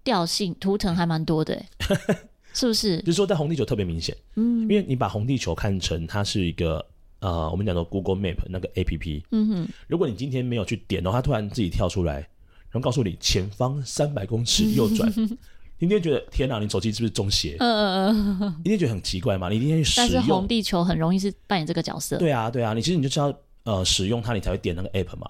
[0.03, 1.61] 调性图腾还蛮多的，
[2.53, 2.99] 是不是？
[2.99, 6.85] 就是说，在红地球特别明显，嗯，因为你把红地球看成它是一个
[7.19, 12.27] 呃，我们讲的 Google Map 那个 APP，嗯哼，如果你今天没有去点，然后它突然自己跳出来。
[12.71, 15.09] 然后告诉你前方三百公尺右转，
[15.79, 17.55] 你一定觉得天哪，你手机是不是中邪？
[17.59, 19.47] 嗯嗯嗯，一定觉得很奇怪嘛？
[19.47, 20.09] 你一定要使用。
[20.09, 22.17] 但是红地球很容易是扮演这个角色。
[22.17, 23.33] 对啊对啊，你其实你就知道
[23.65, 25.29] 呃使用它，你才会点那个 app 嘛。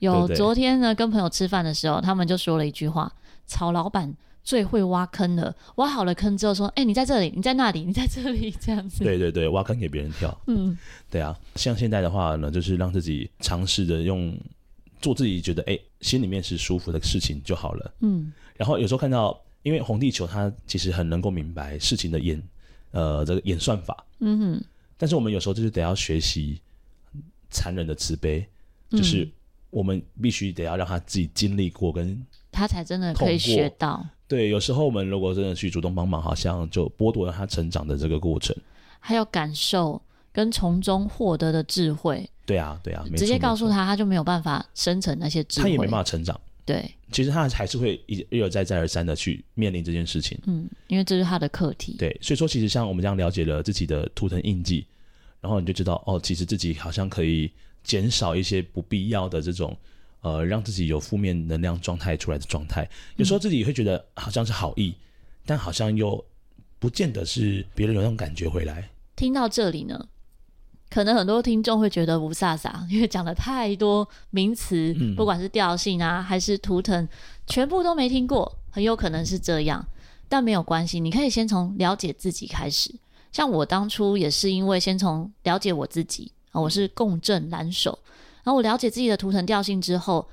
[0.00, 3.10] 有对对昨天呢，跟朋友吃饭的时候，他们就说了一句话：
[3.46, 5.56] 曹老板最会挖坑了。
[5.76, 9.02] 挖好了坑之后说：“哎，你在这里，你在那里，你在这里。”这样子。
[9.02, 10.36] 对对对，挖坑给别人跳。
[10.46, 10.76] 嗯，
[11.10, 11.34] 对啊。
[11.56, 14.36] 像现在的话呢，就是让自己尝试着用。
[15.00, 17.92] 做自己觉得哎、欸，心里面是舒服的事情就好了。
[18.02, 22.40] 嗯，然后有时候看到，因为红地球它其实很能够明白事情的演，
[22.92, 24.06] 呃，这个演算法。
[24.20, 24.64] 嗯哼。
[24.96, 26.60] 但是我们有时候就是得要学习
[27.52, 28.44] 残忍的慈悲，
[28.90, 29.28] 嗯、就是
[29.70, 34.04] 我们必须得要让他自己经历过，跟他才真的可以学到。
[34.26, 38.56] 对，有时候我们如果真的去主动帮忙，好像就剥夺了他成长的这个过程。
[38.98, 40.00] 还有感受
[40.32, 42.28] 跟从中获得的智慧。
[42.46, 46.40] 对啊，对啊，直接告诉他，他就没有办法生成那些智慧，他也没办法成长。
[46.64, 50.38] 对，其实他还是会一一而再再而三的去面临这件事情。
[50.46, 51.96] 嗯，因为这是他的课题。
[51.98, 54.86] 对，所以说其实像我们这样了解了自己的图腾印记，
[55.42, 57.50] 然后你就知道哦，其实自己好像可以
[57.84, 59.76] 减少一些不必要的这种
[60.20, 62.88] 呃，让自己有负面能量状态出来的状态。
[63.16, 65.02] 有时候自己会觉得好像是好意，嗯、
[65.44, 66.24] 但好像又
[66.78, 68.88] 不见得是别人有那种感觉回来。
[69.16, 70.08] 听到这里呢，
[70.88, 77.08] 可能很多听众会觉得雾煞煞，因为讲了太多名词，嗯、不管是调性啊还是图腾，
[77.48, 79.84] 全部都没听过，很有可能是这样。
[80.28, 82.94] 但没有关系，你可以先从了解自己开始。
[83.32, 87.98] 像我当初也是因为先从了解我自己啊，我是共振蓝手，
[88.44, 90.28] 然后我了解自己的图腾调性之后，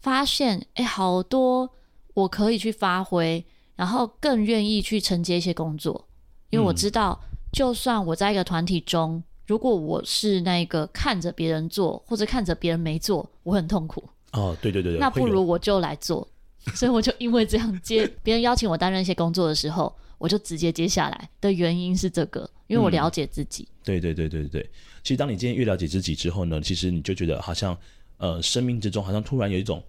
[0.00, 1.70] 发现哎，好多
[2.14, 3.42] 我可以去发挥，
[3.76, 6.06] 然后更愿意去承接一些工作，
[6.50, 7.18] 因为我知道。
[7.22, 14.04] 嗯就算我在一个团体中，如果我是那个看着别人做，或者看着别人没做，我很痛苦。
[14.30, 16.28] 哦，对对对对，那不如我就来做。
[16.76, 23.64] 所以我就因为这样接别人邀请我担任一些工作的时候，我就直接接下来的原因是这个，因为我了解自己。
[23.64, 24.62] 嗯、对对对对对，
[25.02, 27.76] 其实当你今天越了解自己之后呢，其实你就觉得好像
[28.18, 29.82] 呃，生命之中好像突然有一种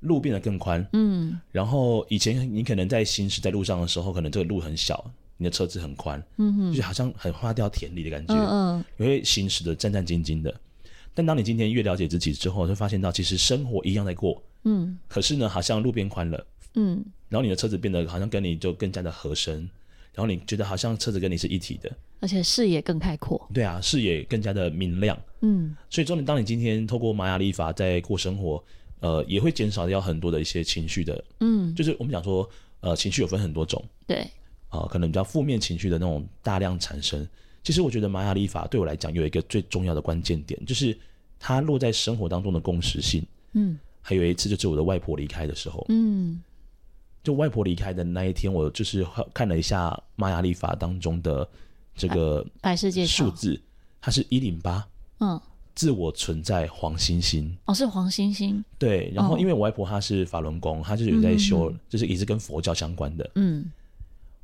[0.00, 0.86] 路变得更宽。
[0.92, 5.10] 嗯，然后以前你可能在行驶在路上的时候，可能这个路很小。
[5.42, 10.54] 你的车子很宽，嗯哼，就好像很花掉田里的感觉，嗯嗯，你会行驶的战战兢兢的。
[11.14, 19.60] 但当你今天越了解自己之后，就发现到其实生活一样在过，嗯，可是呢，好像路变宽了，嗯，然后你的车子变得好像跟你就更加的合身，
[20.12, 21.90] 然后你觉得好像车子跟你是一体的，
[22.20, 28.62] 而且视野更开阔，对啊，视野更加的明亮，嗯，所以说你当你今天透过玛雅历法在过生活，
[29.00, 32.46] 呃，也会减少掉很多的一些情绪的，嗯，就是我们讲说，
[32.80, 34.26] 呃，情绪有分很多种，对。
[34.68, 37.28] 啊、呃，可能比较负面情绪的那种大量产生。
[37.64, 40.96] 其实我觉得玛雅历法对我来讲有一个最重要的关键点，就是
[41.40, 43.20] 它落在生活当中的共识性。
[43.54, 45.84] 嗯，还有一次就是我的外婆离开的时候。
[45.88, 46.40] 嗯，
[47.22, 51.46] 就外婆离开的那一天，我就是看了一下玛雅历法当中的
[51.94, 53.60] 这个白世界数字，
[54.00, 54.86] 它是一零八。
[55.18, 55.40] 嗯，
[55.74, 57.56] 自我存在黄星星。
[57.66, 58.64] 哦，是黄星星。
[58.78, 63.30] 对，然后因为我外婆她是法轮功，她就是有在修，嗯、就是也是跟佛教相关的。
[63.34, 63.70] 嗯。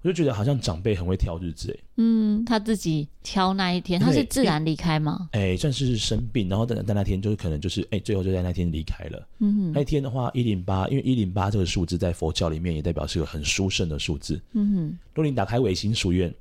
[0.07, 5.29] 我就觉得好像长辈很会挑日子哎，嗯，他自己挑那一天，他是自然离开吗？
[5.33, 9.27] 哎、欸，算是生病，然后等等那天就是可能就是哎、欸，最后就在那天离开了。
[9.41, 14.41] 嗯哼，那一天的话一零八，因为一零八这个数字在佛教里面也代表是个很殊胜的数字。
[14.53, 16.33] 嗯哼，如果你打开维新书院，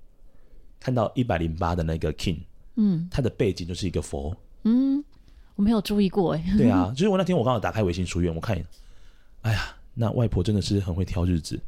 [0.80, 2.38] 看到一百零八的那个 King，
[2.76, 4.38] 嗯，他的背景就是一个佛。
[4.66, 5.04] 嗯，
[5.56, 6.46] 我没有注意过哎。
[6.56, 8.64] 对啊， 就是我那天我刚好打开维新书院，我看，
[9.42, 11.60] 哎呀，那外婆真的是很会挑日子，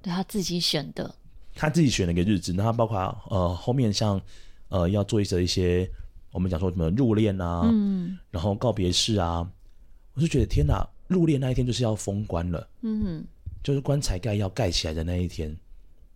[0.00, 1.14] 对她自己选的。
[1.54, 2.98] 他自己选了一个日子，那他包括
[3.30, 4.20] 呃后面像
[4.68, 5.88] 呃要做一些一些
[6.32, 9.48] 我们讲说什么入殓啊，嗯，然后告别式啊，
[10.14, 13.02] 我就觉得天哪，入殓那一天就是要封棺了，嗯。
[13.02, 13.24] 哼，
[13.62, 15.56] 就是棺材盖要盖起来的那一天，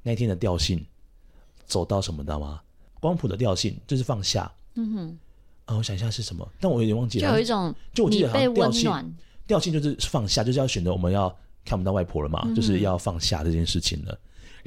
[0.02, 0.84] 那一天的调性
[1.64, 2.60] 走到什么知道吗？
[3.00, 5.18] 光谱的调性就是放下，嗯哼，
[5.64, 9.14] 啊、呃，我想一下是什么，但我有点忘记了，就有一种就我记得好像调性
[9.46, 14.18] 调性就是放下，就是要选择我们要看不到外婆了嘛，嗯、就是要放下这件事情了。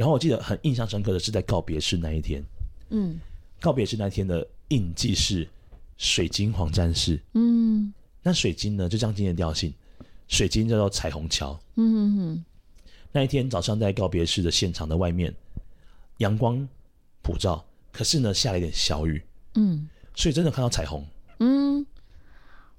[0.02, 2.44] 然后我记得很印象深刻的是在告别式那一天，
[2.90, 3.20] 嗯，
[3.60, 5.48] 告别式那一天的印记是
[5.96, 9.72] 水晶黄战士，嗯，那水晶呢就像今天的调性，
[10.28, 12.46] 水晶叫做彩虹桥，嗯哼哼。
[13.12, 15.32] 那一天早上在告别式的现场的外面，
[16.18, 16.68] 阳光
[17.22, 21.06] 普照，可是呢下了一点小雨，嗯，所以真的看到彩虹，
[21.38, 21.86] 嗯，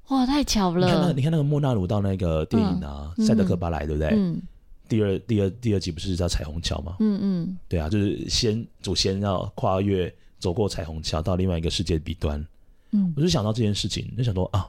[0.08, 0.84] 哇，太巧了！
[0.88, 4.08] 你看那个，你看那个莫纳鲁到那个电影啊，嗯，赛德克巴莱，对不对？
[4.08, 4.42] 嗯。
[4.92, 6.96] 第二、第二、第二集不是叫彩虹桥吗？
[7.00, 12.46] 嗯嗯，对啊，就是先祖先要跨越走过彩虹桥到另外一个世界彼端。
[12.90, 14.68] 嗯，我就想到这件事情，就想说啊，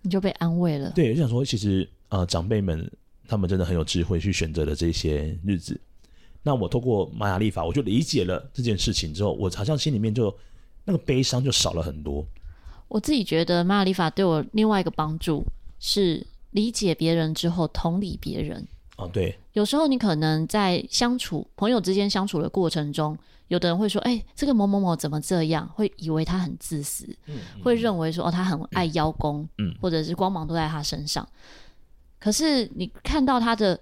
[0.00, 0.90] 你就被安慰了。
[0.92, 2.90] 对，就想说其实呃长辈们
[3.28, 5.78] 他们真的很有智慧去选择了这些日子。
[6.42, 10.34] 那我透过玛雅历法，我就理解了这件事情之后，我好像心里面就
[10.86, 12.26] 那个悲伤就少了很多。
[12.88, 15.44] 我自己觉得玛雅历法对我另外一个帮助
[15.78, 18.66] 是理解别人之后同理别人。
[19.00, 23.16] 哦，对，有时候你可能在相处朋友之间相处的过程中，
[23.48, 31.24] 有的人会说：“哎、欸，这个某某某怎么这样？”会以为他很自私，嗯嗯、会认为说：“哦，他很爱邀功，嗯，或者是光芒都在他身上。
[31.24, 31.36] 嗯”
[32.20, 33.78] 可是你看到他的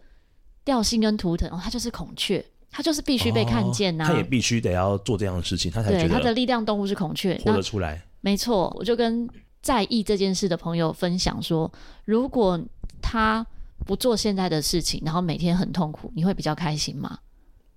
[0.65, 8.03] 调性跟图腾，哦，他就是孔雀，他就是必须被看见呐、啊哦，他也必须得要做这样的事情，他才觉得对他的力量动物是孔雀，活得出来。
[8.21, 9.29] 没错，我就跟
[9.61, 11.71] 在意这件事的朋友分享说
[12.07, 12.59] ：“如果
[13.03, 13.47] 他。”
[13.89, 17.19] 不做现在的事情，然后每天很痛苦，你会比较开心吗？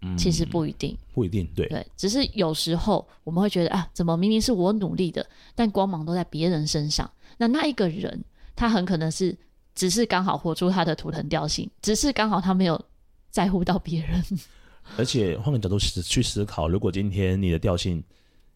[0.02, 7.10] 嗯，其实不一定，不一定，对对，只是有时候我们会觉得啊，怎么明明是我努力的，但光芒都在别人身上。
[7.38, 8.21] 那那一个人，
[8.54, 9.38] 他很可能是
[9.74, 12.84] 只是刚好活出他的图腾调性，只是刚好他没有
[13.30, 14.21] 在乎到别人。
[14.97, 18.04] 而且换个角度去思考，如果今天你的调性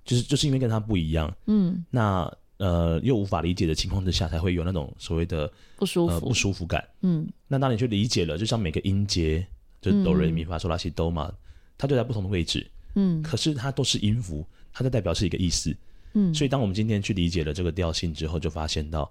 [0.03, 7.27] 就是就是因为跟他不一样，嗯，那呃又无法理解的情况之下，才会有那种所谓的不舒服、呃、不舒服感，嗯。
[7.47, 9.45] 那当你去理解了，就像每个音节，
[9.81, 11.31] 就是哆瑞咪发嗦拉西哆嘛，
[11.77, 12.65] 它就在不同的位置，
[12.95, 15.75] 嗯，可是它都是音符，它就代表是一个意思，
[16.13, 16.33] 嗯。
[16.33, 19.01] 所以当我们今天去理解了这个调性之后，就发现到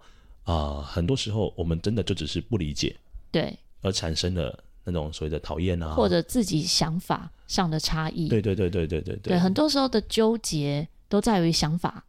[0.45, 2.97] 啊、呃，很多时候我们真的就只是不理解，
[3.31, 4.59] 对，而产生了。
[4.87, 9.17] 那种所谓的讨厌啊，或者自己想法上的差异，对对对对对对。
[9.17, 12.05] 对，很多时候的纠结都在于想法，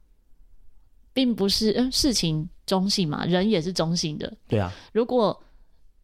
[1.15, 4.69] 并不是嗯事情中性嘛，人也是中性的，对啊。
[4.91, 5.41] 如果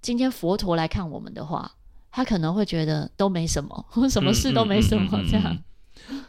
[0.02, 1.70] 今天佛陀来看我们的话，
[2.10, 5.58] 他可能会觉得都没什么， 什么事都没什么这样。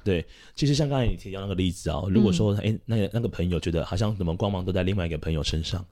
[0.03, 5.85] 对，其实像刚才你提到那个例子啊，如果说哎、嗯欸、那个那个朋友觉得好像怎么光芒都在另外一个朋友身上，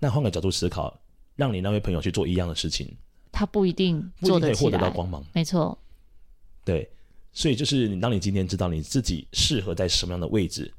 [0.00, 1.00] 那换个角度思考，
[1.36, 2.92] 让你那位朋友去做一样的事情。
[3.30, 5.78] 他不一定做得起来，获得到光芒，没错。
[6.64, 6.90] 对，
[7.32, 10.72] 所以就是你，当你今天知道你自己适合在什么样的位置，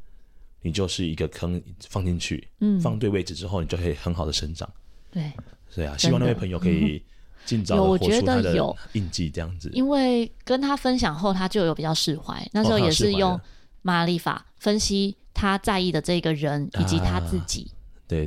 [0.67, 4.69] 你就是一个坑放进去，嗯，放对位置之后，你就可以很好的生长。
[5.09, 5.31] 对，
[5.73, 7.01] 对啊，希望那位朋友可以
[7.45, 9.69] 尽早的活出他的印记，这样子。
[9.73, 12.45] 因为跟他分享后，他就有比较释怀。
[12.51, 13.39] 那时候也是用
[13.81, 17.71] 玛雅历法分析他在意的这个人以及他自己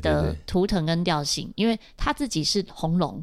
[0.01, 3.23] 的图腾跟调性，因为他自己是红龙。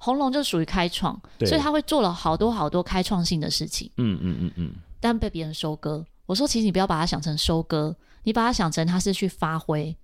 [0.00, 3.90] 红龙就属于开创，所以他会做了好多好多开创性的事情。
[3.96, 4.74] 嗯嗯嗯嗯。
[5.00, 6.04] 但被别人收割。
[6.26, 9.94] 我说，其实你不要把它想成收割，你把它想成他是去发挥。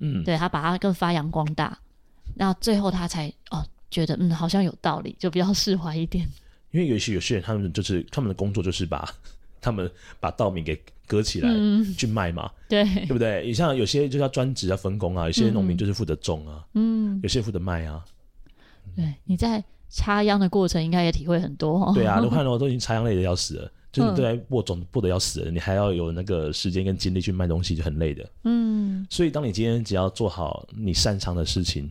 [0.00, 1.78] 嗯，对，他把它更发扬光大，
[2.34, 6.28] 那最后他才哦觉得嗯好像有道理，就比较释怀一点。
[6.72, 9.08] 因为有些有些人，他们就是他们的工作就是把
[9.60, 9.88] 他们
[10.18, 13.46] 把稻米给割起来、嗯、去卖嘛，对对不对？
[13.46, 18.04] 你像有些就叫专职啊分工啊，有些农民就是负责种啊，嗯，有些负责卖啊。
[18.96, 21.92] 对，你在插秧的过程应该也体会很多哦。
[21.94, 28.28] 对啊， 我看到都已经插秧累的要死了，就是都在播种播的要死了，你还要有那个时间跟精力去卖东西，就很累的。
[28.42, 31.88] 嗯，所以当你今天只要做好你擅长的事情，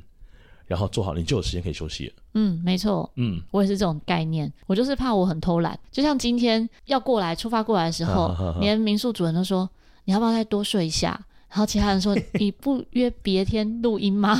[0.67, 2.13] 然后做好，你就有时间可以休息了。
[2.33, 3.09] 嗯，没错。
[3.15, 5.79] 嗯，我也是这种概念，我就是怕我很偷懒。
[5.93, 9.69] 就像今天要过来出发过来的时候，连民宿主人都说
[10.03, 11.09] ：“你要不要再多睡一下？”
[11.49, 14.35] 然后其他人说：“你不约别天录音吗？”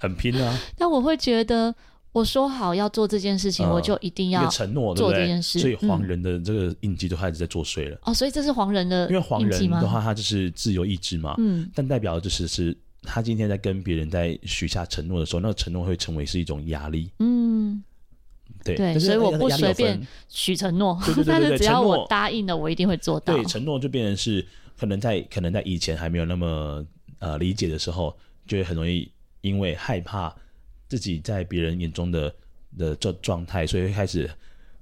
[0.00, 0.58] 很拼啊！
[0.76, 1.72] 但我会觉得。
[2.16, 5.58] 我说好要做这件事情，嗯、我就一定要承诺做这件事。
[5.58, 7.96] 所以黄人的这个印记都开始在作祟了。
[7.96, 9.06] 嗯、哦，所以这是黄人的？
[9.08, 11.34] 因为黄人的话，他就是自由意志嘛。
[11.36, 11.70] 嗯。
[11.74, 17.10] 但代表就是是他今天在跟别人在许下承诺的时候，那个承诺会成为是一种压力。
[17.18, 17.84] 嗯。
[18.64, 20.00] 对对，所以我不随便
[20.30, 20.98] 许承诺。
[21.04, 23.36] 对对对对对， 但是只要我答应了，我一定会做到。
[23.36, 24.42] 对，承诺就变成是
[24.78, 26.82] 可能在可能在以前还没有那么
[27.18, 29.06] 呃理解的时候，就会很容易
[29.42, 30.34] 因为害怕。
[30.88, 32.34] 自己在别人眼中的
[32.78, 34.30] 的这状态，所以会开始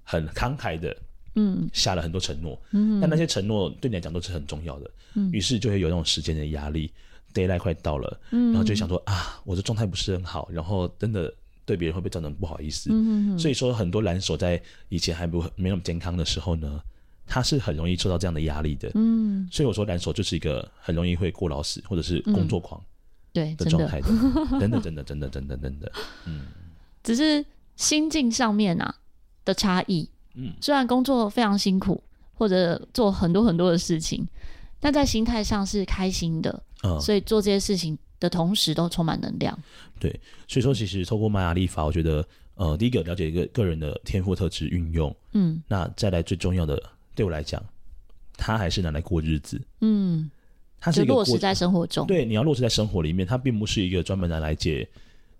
[0.03, 0.97] 很慷慨的，
[1.35, 6.90] 嗯，下了很多承诺，嗯，但那些承诺对你来讲都是很重要的，嗯，于是就会有那种时间的压力
[7.33, 11.33] ，deadline 快到了，嗯，然后就想说啊，我的状态不是很好，然后真的
[11.64, 16.83] 对别人会不会造成不好意思，嗯，所以说很多蓝手在以前还不没那么健康的时候呢，
[17.27, 22.83] 他是很容易受到这样的压力的，嗯，所以我说蓝手就是一个很容易会过劳死或者是工作狂。
[23.35, 24.09] 对的状态 的，
[24.59, 25.92] 真的真的真的真的真的，
[26.25, 26.42] 嗯，
[27.03, 27.44] 只是
[27.75, 28.94] 心境上面啊
[29.44, 32.01] 的差异，嗯，虽然工作非常辛苦，
[32.33, 34.25] 或者做很多很多的事情，
[34.79, 39.59] 但在心态上是开心的，嗯，所以做这些事情的同时都充满能量。
[39.99, 40.09] 对，
[40.47, 46.81] 所以说其实透过玛雅历法，我觉得，呃，第一个了解一个个人的天赋特质运用，嗯，那再来最重要的，
[47.16, 47.61] 对我来讲，
[48.37, 50.31] 他还是拿来过日子，嗯。
[50.85, 54.87] 它是一个落实在生活中，对，你要落实在生活里面，它并不是一个专门拿来解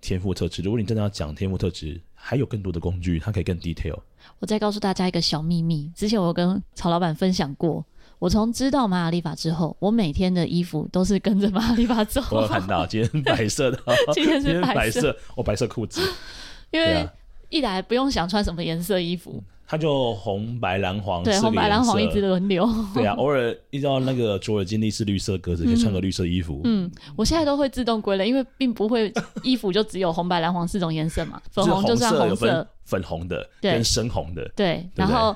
[0.01, 0.63] 天赋特质。
[0.63, 3.99] 如果你真的要讲天赋特质，还有更多的工具，它可以更 detail。
[4.39, 7.85] 我再告诉大家一个小秘密，之前我跟曹老板分享过，
[8.19, 12.23] 我从知道玛雅历法之后，我每天的衣服都是跟着玛雅历法走。
[12.31, 13.79] 我有看到今天白色的，
[14.15, 16.01] 今天是白色， 我白色裤子，
[16.73, 17.07] 因为
[17.55, 19.41] 一来不用想穿什么颜色衣服。
[19.67, 22.69] 它就红白蓝黄，对，红白蓝黄一直轮流。
[22.93, 26.61] 对啊， 偶尔遇到那个卓尔金历是绿色格子，可以穿个绿色衣服。
[26.65, 29.11] 嗯，我现在都会自动归类，因为并不会
[29.43, 34.47] 衣服就只有红白蓝黄四种颜色嘛，粉红就算红色，粉红的跟深红的。
[34.55, 35.35] 对，然后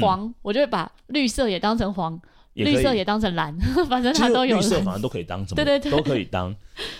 [0.00, 2.20] 黄我就会把绿色也当成黄，
[2.54, 3.56] 绿色也当成蓝，
[3.88, 4.56] 反正它都有。
[4.56, 6.52] 绿色反正都可以当， 什么对对对，都可以当，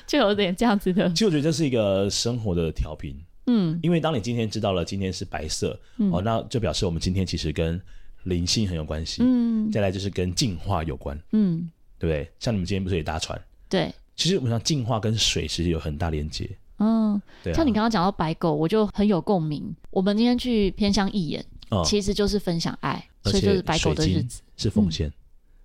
[0.07, 1.11] 就有点这样子的。
[1.11, 3.17] 其实我觉得这是一个生活的调频。
[3.49, 7.81] 嗯，因为当你今天知道了今天是白色，嗯、哦，那就表示我们今天其实跟
[8.25, 9.23] 灵性很有关系。
[9.25, 11.19] 嗯，再来就是跟进化有关。
[11.33, 11.69] 嗯，
[11.99, 12.31] 对不对？
[12.39, 13.41] 像你们今天不是也搭船？
[13.69, 16.49] 对，其实我们讲净化跟水其实有很大连接。
[16.77, 17.57] 哦，哦，对、啊。
[17.57, 19.75] 像你刚刚讲到白狗，我就很有共鸣。
[19.91, 25.09] 我们今天去偏向义演，哦，其实就是分享爱，所以就是白狗的日子是奉献、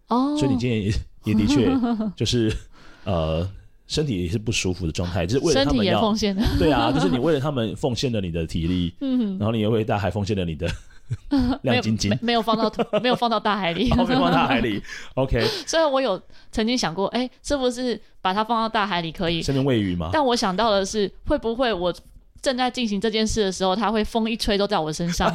[0.08, 0.38] 嗯、哦。
[0.38, 0.94] 所以你今天也
[1.26, 1.78] 也的确
[2.16, 2.56] 就是
[3.04, 3.50] 呃。
[3.94, 6.42] 身体也是不舒服的状态， 就是为了他们要奉献的。
[6.58, 10.68] 对啊，就是你为了他们奉献了你的体力，嗯，然后你也为大海奉献了你的
[11.62, 12.72] 亮晶晶，没有放到
[13.04, 14.82] 没有放到大海里，没有放到大海里。
[15.14, 16.20] OK，虽然我有
[16.52, 20.10] 曾经想过，哎、欸，是不是把它放到大海里可以生命喂鱼吗？
[20.12, 21.94] 但我想到的是，会不会我
[22.42, 25.32] 正在进行这件事的时候，它会风一吹都在我身上？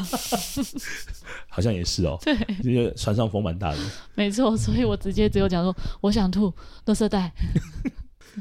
[1.48, 3.78] 好像也是哦，对，因为船上风蛮大的，
[4.14, 6.52] 没错，所以我直接只有讲说，我想吐，
[6.86, 7.32] 垃圾袋。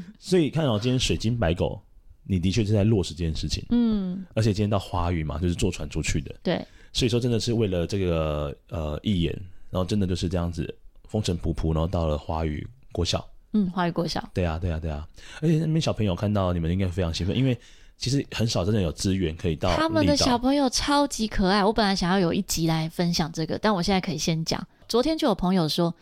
[0.18, 1.80] 所以看到今天水晶白狗，
[2.24, 3.64] 你的确是在落实这件事情。
[3.70, 6.34] 嗯，而且今天到花语嘛，就是坐船出去的。
[6.42, 9.32] 对，所以说真的是为了这个呃一眼，
[9.70, 10.76] 然后真的就是这样子
[11.08, 13.26] 风尘仆仆，然后到了花语国小。
[13.52, 14.28] 嗯，花语国小。
[14.34, 15.08] 对啊，对啊，对啊。
[15.40, 17.58] 而且那边小朋友看到你们应该非常兴奋，因为
[17.96, 19.74] 其实很少真的有资源可以到。
[19.74, 24.64] 他们的小朋友超级可爱，我本来想要有一集来分享这个，但我现在可以先讲。
[24.86, 25.94] 昨天就有朋友说，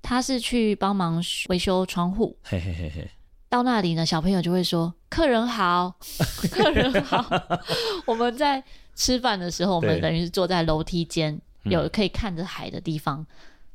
[0.00, 2.36] 他是去帮忙维修窗户。
[2.42, 3.10] 嘿嘿嘿嘿。
[3.54, 5.94] 到那里呢，小朋友就会说：“客人好，
[6.50, 7.24] 客人好。
[8.04, 8.60] ”我们在
[8.96, 13.24] 吃饭的时候，我们等于是坐在楼梯间，有可以看着海的地方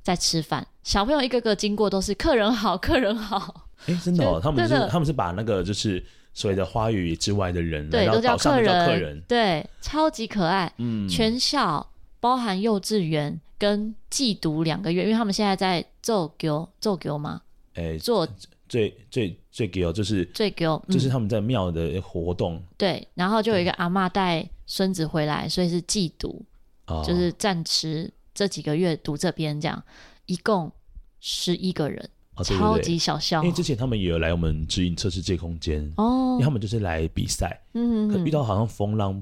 [0.04, 0.68] 在吃饭。
[0.84, 3.68] 小朋友一个个经过都是“客人好，客人好”。
[3.88, 10.70] 哎、欸，真的哦，他们是他们是把那个就是所谓的花语之外的人，对，都叫客人，客人，对，超级可爱。
[10.76, 16.50] 嗯，全校包含幼稚园跟寄读两个月，因为他们现在在做给
[16.82, 17.44] 做给吗？
[17.76, 18.28] 哎、欸，做。
[18.70, 22.64] 最最最给就是最给、嗯，就是他们在庙的活动。
[22.78, 26.46] 对，然后就有一个阿嬷带孙子回来，所以是寄读，
[26.88, 29.84] 哦、就是暂时这几个月读这边这样，
[30.28, 30.72] 一共
[31.20, 33.44] 十一个人、哦对对对，超级小笑。
[33.44, 39.22] 因为之前他们也有来我们指引测试这空间哦，因为他们就是来比赛，嗯，可遇到好像风浪，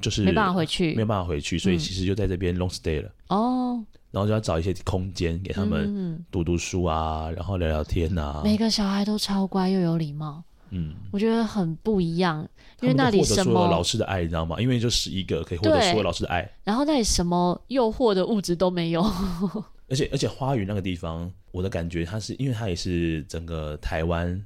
[0.00, 3.10] 就是没办法回去，没有办法回去，所以其实就在这边 long stay 了。
[3.28, 3.84] 哦。
[4.14, 8.42] 然后就要找一些空间给他们读读书啊，嗯、然后聊聊天啊。
[8.44, 10.40] 每个小孩都超乖又有礼貌，
[10.70, 12.48] 嗯，我觉得很不一样，
[12.80, 14.60] 因为那里什么老师的爱，你知道吗？
[14.60, 19.02] 因为就十一个可以获得所有老师的爱，然后那里什么诱惑的物质都没有。
[19.90, 24.40] 而且而且花语那个地方，我的感觉它是因为它也是整个台湾，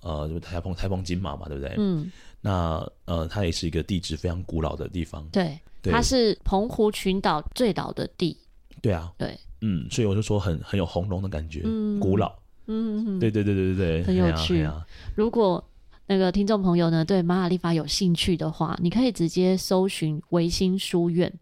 [0.00, 1.74] 呃，就台澎台澎金马嘛，对不对？
[1.76, 2.08] 嗯。
[2.40, 8.38] 那呃，它也是一个地质非常古老的地方，对，对它是澎湖群岛最老的地。
[8.80, 12.32] 对啊，对，嗯，所以我就说很很有红龙的感觉，嗯，古老，
[12.66, 14.62] 嗯，对对对对对对，很有趣。
[14.62, 15.62] 啊啊、如果
[16.06, 21.32] 那个听众朋友呢对马雅历法有兴趣的话，你可以直接搜寻维新书院，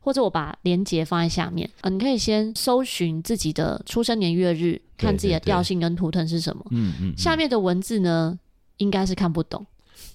[0.00, 1.68] 或者我把链接放在下面。
[1.80, 8.38] 啊、呃，你可以先搜寻自己的出生年月日，看自己的调性跟图腾是什么，嗯嗯，下面的文字呢
[8.76, 9.66] 应该是看不懂。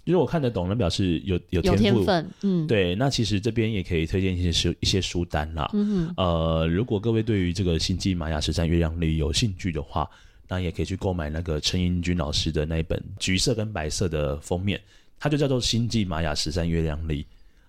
[0.08, 2.96] 如果我看得懂，那表示有有天，有天分，嗯，对。
[2.96, 10.10] 那其实这边也可以推荐一些书一些书单啦，嗯呃，如果各位对于这个星际玛雅十三月亮历有兴趣的话，
[10.48, 14.80] 那也可以去购买那个陈英军老师的那一本橘色跟白色的封面，
[15.20, 17.24] 它就叫做《星际玛雅十三月亮历》。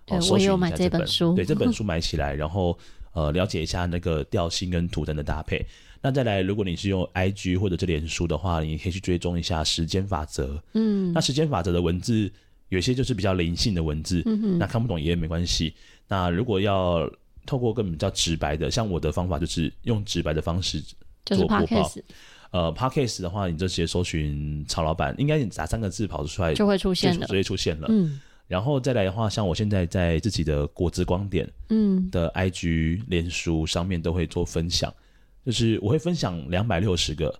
[0.07, 2.77] 哦，我也有买这本书，对，这本书 买起来，然后
[3.11, 5.65] 呃，了解一下那个调性跟图腾的搭配。
[6.01, 10.61] 那再来，如果你是用 IG 或者这脸书的话，你可以去追踪一下时间法则。
[10.73, 12.31] 嗯，那时间法则的文字
[12.69, 15.73] 有些就是比较灵性的文字，嗯，那看不懂也没关系。
[16.07, 17.09] 那如果要
[17.45, 20.81] 透过更比较直白的，像我的方法就是用直白的方式
[21.25, 21.65] 做播报。
[21.65, 22.05] 就是、
[22.51, 27.87] 呃，Podcast 的话，你就直接搜寻曹老板，应该你打三个字跑出来就会出现了，直接出现了。
[27.91, 34.93] 嗯，然后再来的话，像我现在在自己的果汁光点嗯的 IG 脸书上面都会做分享。
[35.49, 37.33] 就是我会分享两百六十个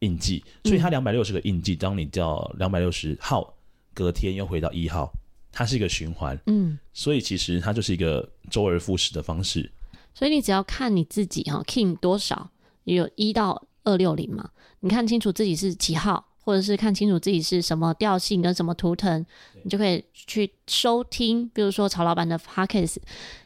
[0.00, 3.54] 印记，所以它两百六十个印记，当你叫两百六十号，
[3.94, 5.08] 隔天又回到一号，
[5.52, 9.70] 它是一个循环，嗯，所以其实它就是一个周而复始的方式。
[10.12, 12.50] 所以你只要看你自己哈，King 多少，
[12.82, 14.50] 也有一到二六零嘛，
[14.80, 19.24] 你看清楚自己是几号，或者是看清楚自己是什么调性跟什么图腾，
[19.62, 22.96] 你就可以去收听，比如说曹老板的 Podcast，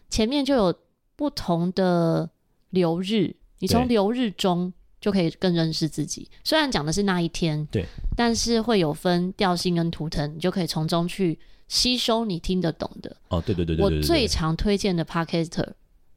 [0.09, 0.75] 前面就有
[1.15, 2.31] 不同的
[2.71, 3.37] 流日。
[3.59, 7.85] 你从流日中就可以更认识自己，虽然讲的是那一天，对，
[8.17, 11.39] 但是会有分调性跟图腾，你就可以从中去
[11.69, 13.17] 吸收你听得懂的。
[13.29, 15.69] 哦，对对对对，我最常推荐的 Podcaster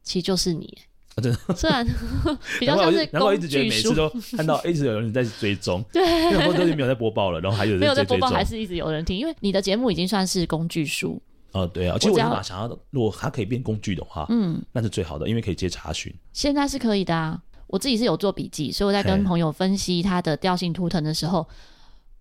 [0.04, 0.78] 其实就是你。
[1.14, 1.86] 啊，真的，虽然
[2.58, 11.22] 比较像是工具书，然后我一直觉得每次都看到 一直有人在追踪，对， 然后最近没有在播报了，然后还有人在追踪，没有在播报，还是一直有人听，因为你的节目已经算是工具书。
[11.52, 16.14] 哦，对啊，其实我立马想要，如果它可以变工具的话，嗯，那是最好的，因为可以接查询。
[16.34, 17.42] 现在是可以的啊。
[17.68, 21.48] 我自己是有做笔记，所以我在跟朋友分析它的调性图腾的时候，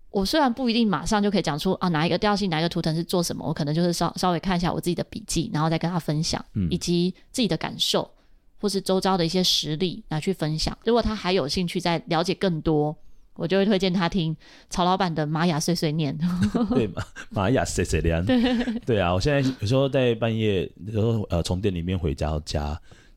[0.09, 8.09] 我虽然不一定马上就可以讲出啊哪一个调性、哪一个图腾是做什么，我可能就是稍稍微看一下我自己的笔记，然后再跟他分享，嗯、以及自己的感受，
[8.61, 10.77] 或是周遭的一些实例拿去分享。
[10.85, 12.95] 如果他还有兴趣再了解更多，
[13.41, 14.35] 我就会推荐他听
[14.69, 16.15] 曹老板的玛雅碎碎念。
[16.69, 16.87] 对，
[17.31, 18.23] 玛雅碎碎念。
[18.25, 22.39] 对对啊，我现在有时候在半夜，有时候呃从店里面回家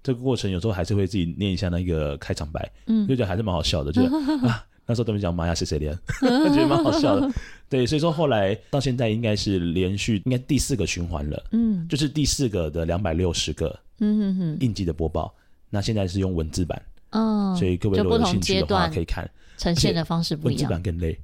[0.03, 4.03] 这个过程有时候还是会自己念一下那个开场白，嗯，就觉得还是蛮好笑的，就
[4.49, 4.65] 啊。
[4.87, 7.31] 那时候都没讲玛雅碎碎念， 觉得蛮好笑的。
[7.71, 15.35] 对，所以说后来到现在应该是连续应该第四个循环了，嗯，就是第四个的两百六十个，嗯哼哼，印记的播报。
[15.71, 21.19] 那现在是用文字版，哦，所以各位如果有兴趣的话可以看，呈现的方式不一样，文字版更累。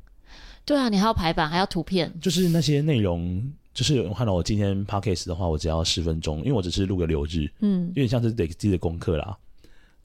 [0.65, 9.37] 对啊，你还要排版，还要图片，就是那些内容，就是看到我今天 podcast 的话，我只要十分钟，因为我只是录个流日，嗯，有点像是得自己的功课啦，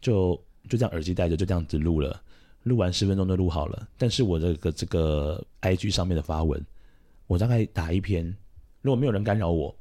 [0.01, 0.33] 就
[0.69, 2.21] 就这样耳机戴着就这样子录了。
[2.63, 6.59] 录完十分钟就录好了，但是我这个这个 IG 上面的发文，
[7.27, 8.25] 我大概打一篇，
[8.81, 9.75] 如果没有人干扰我，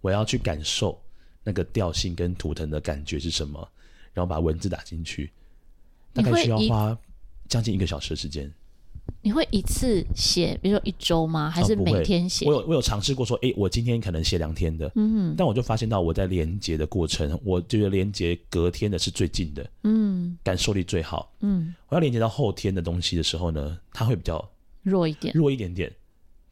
[0.00, 0.96] 我要去感受
[1.42, 3.68] 那个调性跟图腾的感觉是什么，
[4.14, 5.32] 然后把文字打进去，
[6.12, 6.96] 大概需要花
[7.50, 8.50] 将近一个小时的时间。
[9.22, 11.50] 你会一次写，比如说一周吗？
[11.50, 12.46] 还是每天写？
[12.46, 24.42] 哦，我有我有尝试过说，哎，我今天可能写两天的，嗯哼，但我就发现到我在连接的过程，我觉得连接隔天的是最近的，嗯，感受力最好，嗯，我要连接到后天的东西的时候呢，它会比较
[24.82, 25.92] 弱一点，弱一点点。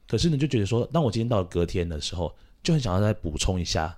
[0.07, 3.97] 可是呢，就觉得说，当我今天到了隔天的时候，就很想要再补充一下。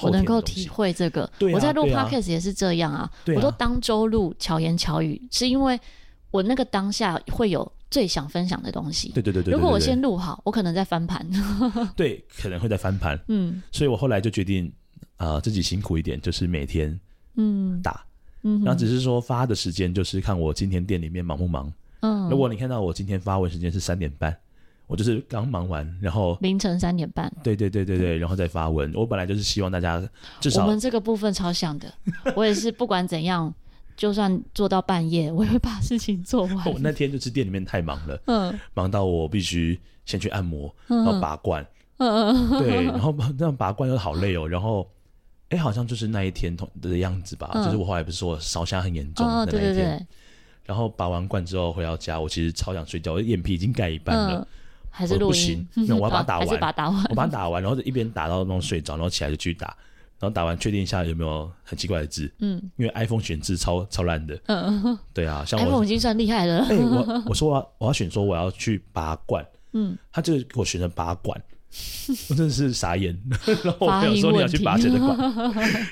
[0.00, 5.78] 我能够体会这个，对啊，我在录 Podcast 也是这样啊，我都当周录巧言巧语，是因为。
[6.32, 9.10] 我那个当下会有最想分享的东西。
[9.12, 9.54] 对对对对。
[9.54, 11.26] 如果我先录好，我可能在翻盘。
[11.96, 13.18] 对，可能会在翻盘。
[13.28, 13.62] 嗯。
[13.72, 14.70] 所以我后来就决定，
[15.16, 16.98] 啊、呃，自己辛苦一点，就是每天，
[17.36, 18.04] 嗯，打，
[18.42, 21.72] 嗯，然后只是说发的时间，就是看我今天店里面忙不忙。
[22.00, 22.28] 嗯。
[22.28, 24.36] 如果你看到我今天发文时间是三点半，
[24.86, 27.32] 我就是刚忙完，然后凌晨三点半。
[27.42, 28.92] 对对对对对，然后再发文。
[28.94, 30.02] 我本来就是希望大家
[30.40, 31.92] 至少我们这个部分超像的，
[32.34, 33.52] 我也是不管怎样。
[33.96, 36.64] 就算做到半夜，我也会把事情做完。
[36.68, 41.66] 我那天就是店里面太忙了，嗯，忙到我必须先去按摩，然后拔罐，
[41.96, 44.46] 嗯嗯，对，然后这样拔罐又好累哦。
[44.46, 44.86] 然后，
[45.48, 50.06] 哎，好像就是那一天的样子吧，就是我后来不是说烧香很严重的那一天。
[50.66, 54.46] 然后拔完罐之后回到家，我其实超想睡觉，我眼皮已经盖一半了，
[54.96, 59.76] 还是录音，不行，那 我要把它打完，把它打完，我把它打完，然后一边打到那种睡着，然后起来就继续打。
[60.18, 66.64] 然后打完确定一下有没有很奇怪的字，嗯，因为 iPhone 选字超超烂的，嗯，对啊，像我 iPhone 已经算厉害了。
[66.64, 71.38] 哎， 我我说我要我要选说我要去拔罐，嗯，他就给我选成拔罐，
[72.30, 73.14] 我真的是傻眼。
[73.62, 75.14] 然后我朋友说你要去拔谁的管，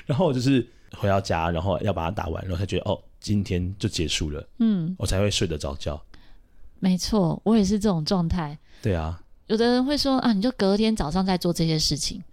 [0.07, 6.03] 然后我就是回到家，然后要把它打完，然后才觉得哦，今天就结束了，嗯，我才会睡得着觉。
[6.79, 8.57] 没错，我也是这种状态。
[8.85, 12.23] 对啊，有的人会说啊，你就隔天早上再做这些事情。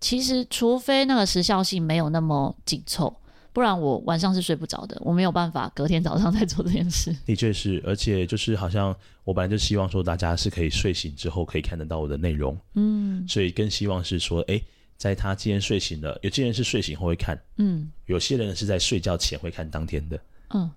[0.00, 3.14] 其实，除非那个时效性没有那么紧凑，
[3.52, 5.00] 不然我晚上是睡不着的。
[5.04, 7.14] 我没有办法隔天早上再做这件事。
[7.24, 8.92] 的确是，而且就是好像
[9.22, 14.60] 我本来就希望说大家是可以睡醒之后可以看得到我的内容，嗯，所以更希望是说，哎，
[14.96, 20.20] 在他今天睡醒了，有些人是睡醒后会看，嗯，有些人是在睡觉前会看当天的，
[20.50, 20.68] 嗯。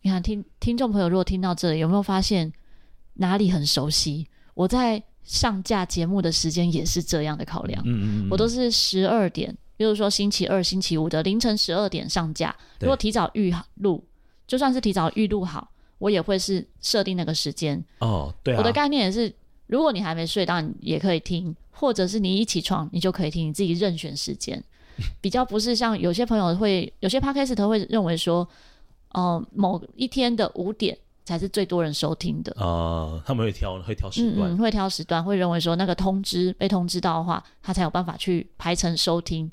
[0.00, 2.52] 你看，听听众朋友，如果听到这里，有没有发现
[3.18, 4.26] 哪里很熟悉？
[4.54, 5.00] 我在。
[5.24, 12.56] 上架节目的时间也是这样的考量，嗯嗯嗯，我都是十二点，比如说星期二、星期五的凌晨十二点上架。
[12.80, 14.02] 如果提早预录，
[14.46, 17.84] 就算是提早预录好，我也会是设定那个时间。
[17.98, 18.56] 哦，对啊。
[18.56, 19.30] 我的概念也是，
[19.66, 24.64] 如果你还没睡，当然也可以听，或者是你一起床，你就可以听，你自己任选时间。
[25.20, 28.48] 比较不是像有些朋友会，有些 podcast 都会认为说，
[29.10, 30.96] 哦、呃，某一天的五点。
[31.28, 33.22] 才是最多人收听的啊、呃！
[33.26, 39.50] 他们会挑会挑时段，嗯，会挑时段，会认为说那个通知被通知到的话，他才有办法去排成收听。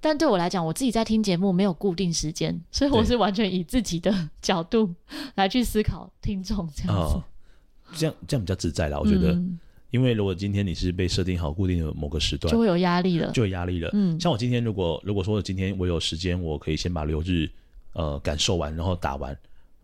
[0.00, 4.92] 但对我来讲，我自己在听节目没有固定时间，所以我是完全以自己的角度
[5.36, 7.14] 来去思考听众这样子。
[7.14, 7.24] 呃、
[7.94, 9.30] 这样这样比较自在啦，我觉得。
[9.30, 9.56] 嗯、
[9.92, 13.88] 因为如果今天你是被设定好固定的某个时段，就会有压力了，就有压力了。
[13.92, 17.48] 嗯，像我今天如果如果说今天我有时间，我可以先把流日
[17.92, 19.38] 呃感受完，然后打完。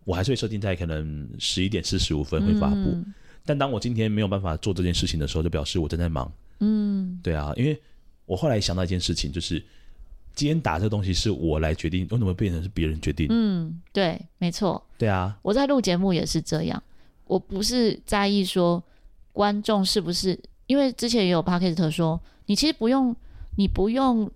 [0.09, 3.13] 我还是会设定在可能十一点四十五分会发布，嗯，
[3.45, 6.31] 但当我今天没有办法做这件事情的时候，就表示我正在忙。
[6.61, 7.79] 嗯，对啊，因为
[8.25, 9.63] 我后来想到一件事情，就是
[10.33, 13.27] 今天打这个东西是我来决定，为什么变成是别人决定？
[13.29, 14.83] 嗯，对，没错。
[14.97, 16.81] 对啊，我在录节目也是这样，
[17.25, 18.83] 我不是在意说
[19.31, 20.35] 观众是不是，
[20.65, 23.15] 因为之前也有 Podcast 说，你其实不用，
[23.57, 24.27] 你不用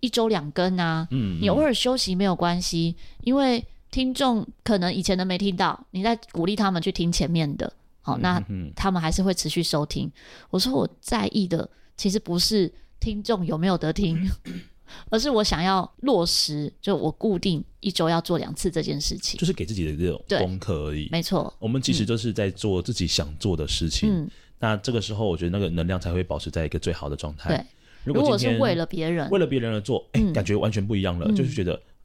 [0.00, 3.62] 一周两更啊，嗯，嗯，你偶尔休息没有关系，因为。
[3.90, 8.42] 听众可能以前都没听到，你在鼓励他们去听前面的好，那
[8.74, 10.10] 他们还是会持续收听。
[10.50, 14.18] 我说我在意的其实不是听众有没有得听，
[15.10, 19.94] 而是我想要落实，就我固定一周要做两次这件事情，就是给自己的
[20.26, 21.08] 这种功课而已。
[21.10, 24.10] 没错，我们其实就是在做自己想做的事情。
[24.10, 27.50] 嗯，那这个时候我觉得那个能量才会保持在一个最好的状态。
[27.50, 27.66] 对，
[28.04, 31.97] 如果是为了别人，为了别人而做，哎，感觉完全不一样了，就是觉得，哎，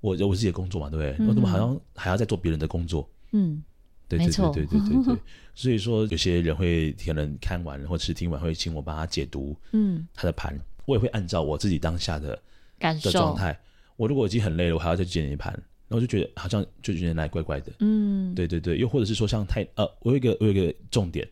[0.00, 1.26] 我我自己的工作嘛，对不对？
[1.28, 3.08] 我怎么好像还要再做别人的工作？
[3.32, 3.62] 嗯。
[4.08, 5.16] 对对对对对对对，
[5.54, 10.52] 所以说有些人会可能看完或者是听完会请我帮他解读，嗯，他的盘，
[10.84, 12.36] 我也会按照我自己当下的
[12.76, 13.56] 感受的状态。
[13.94, 15.52] 我如果已经很累了，我还要再去解一盘，
[15.86, 21.24] 然后就觉得好像就觉得那里怪怪的，嗯，对对对，又或者是说像太呃，我有一个我有一个重点，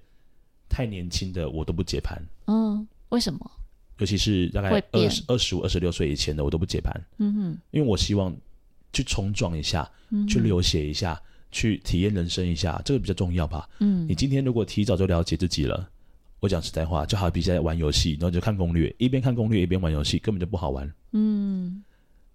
[0.69, 3.51] 太年轻的我都不解盘，嗯，为什么？
[3.99, 8.33] 尤其是大概二十二十五、二十六岁以前的我都不解盘，嗯哼，因为我希望
[8.93, 9.91] 去冲撞一下，
[10.29, 11.21] 去流血一下。
[11.51, 13.67] 去体验人生一下，这个比较重要吧。
[13.79, 15.89] 嗯，你今天如果提早就了解自己了，
[16.41, 20.93] 我讲实在话，就好比在玩游戏，然后就看攻略，一边看攻略一边玩游戏，根本就不好玩。
[21.13, 21.83] 嗯，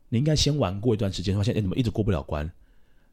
[0.09, 2.51] 你应该先玩过一段时间，发现哎，怎么一直过不了关？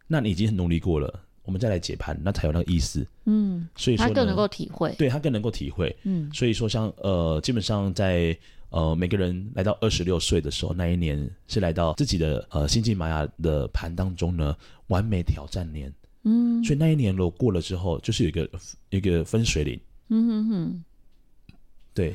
[0.07, 3.07] 那你已经很努力过了，我们再来解盘，那才有那个意思。
[3.27, 5.95] 嗯，所以说他更能够体会，对他更能够体会。
[6.05, 8.35] 嗯，所以说像呃，基本上在。
[8.71, 14.57] 呃，每个人来到二十六岁的时候，那一年是来到自己的呃星际玛雅的盘当中呢，
[14.87, 15.93] 完美挑战年。
[16.23, 18.49] 嗯，所以那一年如果过了之后，就是有一个
[18.91, 19.81] 一个分水岭。
[20.09, 20.85] 嗯哼哼，
[21.93, 22.15] 对。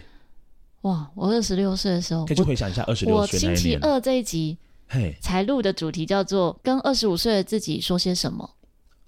[0.82, 3.52] 哇，我二十六岁的时候，可以去回想一下二十六岁那一年。
[3.52, 8.50] 我星期二这一集，嘿，才录的主题叫做“跟二十五岁的自己说些什么”。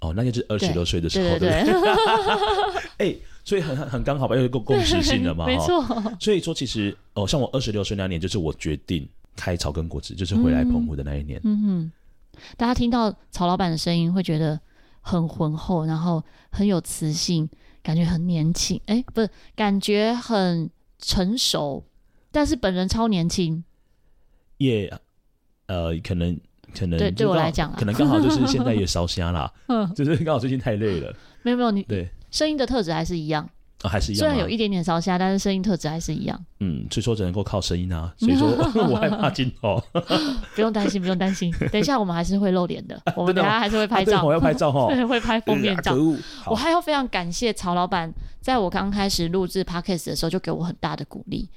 [0.01, 1.73] 哦，那就是二十六岁的时候，对对对。
[2.97, 3.15] 哎。
[3.47, 5.81] 所以很很很刚好吧，又有个共识性的嘛，没错。
[6.19, 11.39] 所以说，其实哦，像我二十六岁那年，就是我决定开草根果汁，就是回来澎湖的那一年。
[11.45, 11.91] 嗯哼，
[12.57, 14.59] 大家听到曹老板的声音，会觉得
[14.99, 17.49] 很浑厚，然后很有磁性，
[17.81, 18.81] 感觉很年轻。
[18.87, 20.69] 哎，不是，感觉很
[20.99, 21.81] 成熟，
[22.33, 23.63] 但是本人超年轻。
[24.57, 24.93] 也
[25.67, 26.37] 呃，可能
[26.77, 31.15] 可能对对我来讲，可能刚好就是现在也烧 香啦，嗯，就是刚好最近太累了。
[31.43, 32.11] 没有没有，你对。
[32.32, 33.49] 声音的特质还是一样，
[33.82, 34.19] 啊，还是一样。
[34.19, 36.39] 虽然有一点点烧瞎，但是声音特质还是一样。
[36.59, 38.13] 嗯，所以说只能够靠声音啊。
[38.17, 38.49] 所以说
[38.89, 39.82] 我害怕镜头，
[40.55, 41.53] 不用担心，不用担心。
[41.71, 44.23] 等一下我们还是会露脸的，我们等下还是会拍照。
[44.23, 45.95] 我要拍照哈，对，会拍封面照。
[46.45, 51.49] 我还要非常感谢曹老板，在我刚开始录制 Podcast 的时候就给我很大的鼓励。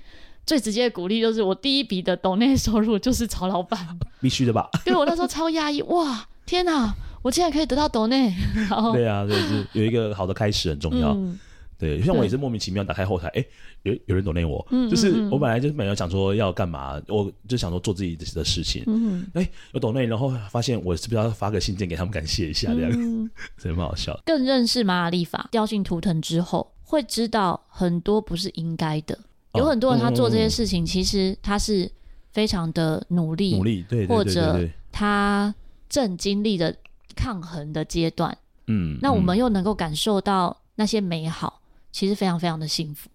[0.46, 3.78] 最直接的鼓励就是我第一笔的抖内收入就是曹老板，
[4.20, 4.68] 必须的吧？
[4.84, 6.94] 对，我那时候超压抑，哇，天哪！
[7.22, 8.34] 我竟然可以得到抖内，
[8.92, 11.12] 对啊，对，是有一个好的开始很重要。
[11.12, 11.38] 嗯、
[11.78, 13.48] 对，像我也是莫名其妙打开后台，哎、欸，
[13.82, 18.84] 有有人懂内我，嗯、就是我本来就是本来想说要干嘛，我就想说做自己的事情。
[18.86, 24.18] 嗯，哎、欸，有懂内，然后发现我是不是要发个信件给他们感谢一下，这样，嗯、 真的蛮好笑。
[24.24, 29.18] 更认识玛雅历法、调性图腾之后，会知道很多不是应该的。
[29.54, 31.90] 有很多人他做这些事情，其实他是
[32.32, 35.54] 非常的努力，努力，对，或者他
[35.88, 36.74] 正经历的。
[37.14, 38.36] 抗衡的阶段，
[38.66, 43.08] 嗯，那我们又能够感受到那些美好，嗯、其实非常非常的幸福。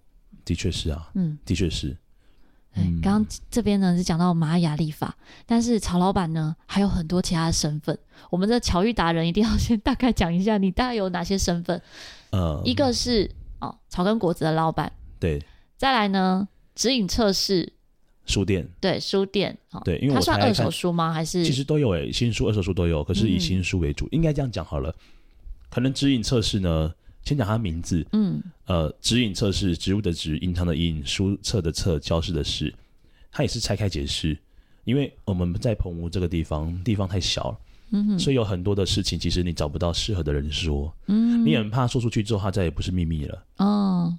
[0.44, 1.98] 的确是啊，嗯，的确是。
[3.02, 5.16] 刚刚、嗯、这边呢是讲到玛雅历法，
[5.46, 7.98] 但是曹老板呢还有很多其他的身份。
[8.30, 11.82] 我们的巧遇达人一定要先大概讲一下，你大概有哪些身份？
[12.32, 15.42] 呃，一个是哦，草根果子的老板，对。
[15.78, 17.74] 再来呢，指引测试。
[18.26, 21.14] 书店对书店，对，因为我它算二手书吗？
[21.14, 24.06] 还是其实都有诶，新书、二手书都有，可是以新书为主。
[24.08, 24.94] 嗯、应该这样讲好了。
[25.70, 28.06] 可能指引测试呢，先讲它名字。
[28.14, 32.74] 嗯，呃，指引测试，植物的植，隐藏的隐，书册的册，教室的室，
[33.32, 34.38] 它也是拆开解释。
[34.86, 37.60] 因为我们在澎湖这个地方，地方太小了，
[37.92, 40.92] 嗯哼，所以有很多的事情，其实你找不到适合的人说。
[41.08, 43.44] 嗯，你很怕说出去之后，它再也不是秘密了。
[43.58, 44.18] 哦。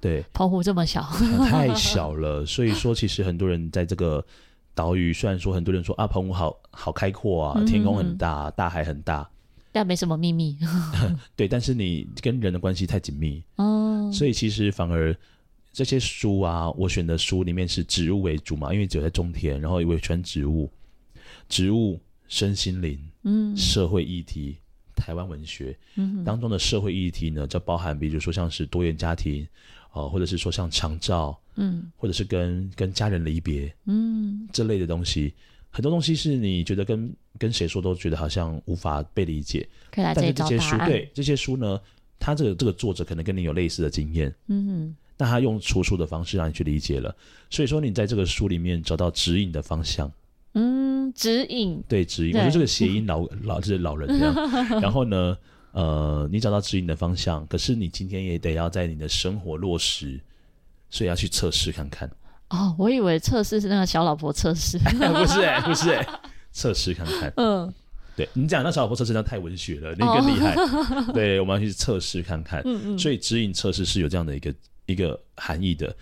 [0.00, 1.02] 对，澎湖这么小，
[1.50, 2.46] 太小了。
[2.46, 4.24] 所以说，其实很多人在这个
[4.72, 9.28] 岛屿，虽然说很多人说啊，澎湖好好开阔啊，天空很大，大海很大，
[9.72, 10.56] 但没什么秘密。
[11.34, 15.12] 对，但是你跟人的关系太紧密哦，所以其实反而
[15.72, 20.70] 这些书啊，我选的书里面是植物为主嘛，因为只有在种田，然后也会选植物、
[21.48, 24.58] 植物、身心灵、嗯，社会议题、
[24.94, 29.44] 台湾文学，嗯，当中的社会议题呢，就包含比如说像是多元家庭。
[29.98, 35.34] 哦，或者是说像长照，嗯，或者是跟跟家人离别，嗯，这类的东西，
[35.70, 41.80] 很多东西是你觉得跟跟谁说都觉得好像无法被理解，可以来这但是这些书，对这些书呢，
[42.18, 47.14] 他这个这个作者可能跟你有类似的经验，嗯哼，那他用出书的方式让你去理解了，
[47.50, 50.10] 所以说你在这个书里面找到指引的方向，
[50.54, 54.34] 嗯，指引，对指引，对我觉得这个谐音老老就是老人这样，
[54.80, 55.36] 然后呢。
[55.72, 60.20] 呃，你找到指引的方向，可是你今天也得要在你的生活落实，
[60.90, 62.10] 所以要去测试看看。
[62.48, 67.32] 哦，我以为测试是那个小老婆测试， 不是哎、欸，不是哎、欸，测试看看。
[67.36, 67.72] 嗯，
[68.16, 70.54] 对你讲那小老婆测试那太文学了，那更厉害。
[70.54, 72.62] 哦、对，我们要去测试看看。
[72.64, 72.98] 嗯嗯。
[72.98, 74.54] 所以指引测试是有这样的一个
[74.86, 75.94] 一个含义的。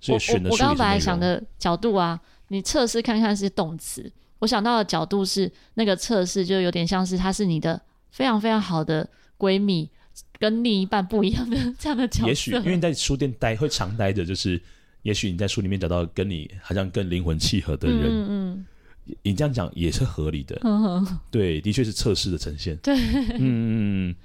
[0.00, 4.10] 所以选的我我刚刚本来想的角度啊，你测试看看是动词，
[4.40, 7.80] 我想到的角度是那个测试，就有点像是它是你的
[8.12, 9.90] 非常非常好的闺蜜，
[10.38, 12.28] 跟另一半不一样的 这样的角色。
[12.28, 14.60] 也许因为你在书店待会常待着，就是
[15.02, 18.02] 也许你在书里面找到跟你好像更灵魂契合的人。
[18.04, 18.66] 嗯嗯。
[19.24, 20.56] 你这样讲也是合理的。
[20.62, 21.18] 嗯哼。
[21.32, 22.76] 对，的确是测试的呈现。
[22.76, 22.94] 对。
[22.94, 24.16] 嗯嗯嗯。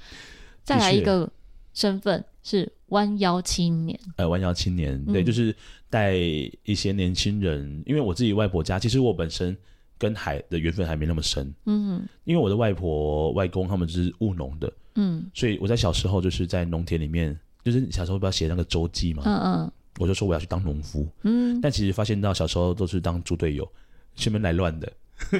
[0.63, 1.27] 再来一个
[1.73, 2.71] 身份是。
[2.87, 5.53] 弯腰青年，呃，弯腰青年，对，嗯、就是
[5.89, 9.57] 带一些年轻人，因为我自己外婆家，其实我本身
[9.97, 23.67] 跟海的缘分还没那么深，嗯，因为我的外婆、外公他们就是务农的，嗯，所以我在小时候就是在农田里面，就是小时候不要写那个周记嘛，嗯嗯，我就说我要去当农夫，嗯，但其实发现到小时候都是当猪队友，
[24.15, 24.91] 前面来乱的，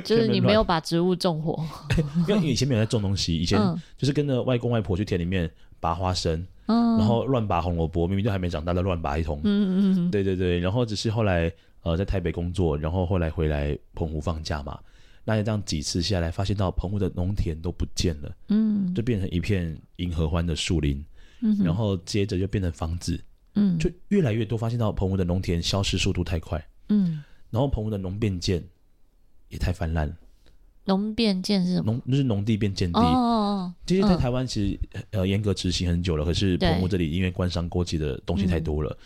[0.04, 1.64] 就是你没有把植物种活，
[2.28, 3.60] 因为以前没有在种东西，以前
[3.98, 5.50] 就是跟着外公外婆去田里面
[5.80, 6.40] 拔花生。
[6.40, 9.40] 嗯然后乱拔红萝卜，明明就还没长大的乱拔一通。
[9.46, 10.60] 嗯嗯嗯，对对对。
[10.60, 11.50] 然后只是后来
[11.82, 14.80] 呃在台北工作，然后后来回来澎湖放假嘛，
[15.24, 21.04] 那这样几次下来，发现到澎湖的农田都不见了，嗯，就变成一片银合欢的树林，
[21.42, 23.20] 嗯，然后接着就变成房子，
[23.56, 28.64] 嗯，就越来越多，发现到澎湖的农田消失速度太快，嗯，然后澎湖的农变建
[29.50, 30.16] 也太泛滥了。
[30.86, 31.92] 农变建是什么？
[31.92, 32.98] 农就是农地变建地。
[33.02, 38.98] 哦，其实，在台湾其实、嗯、呃严格执行很久了，可是澎湖这里因为官商勾结的东西太多了，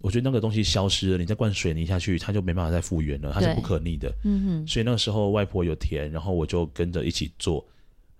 [0.00, 4.12] 我觉得那个东西消失了，你再灌水泥下去，它就没办法再复原了，它是不可逆的。
[4.24, 4.66] 嗯哼。
[4.66, 7.64] 所以那个时候外婆有田，然后我就跟着一起做，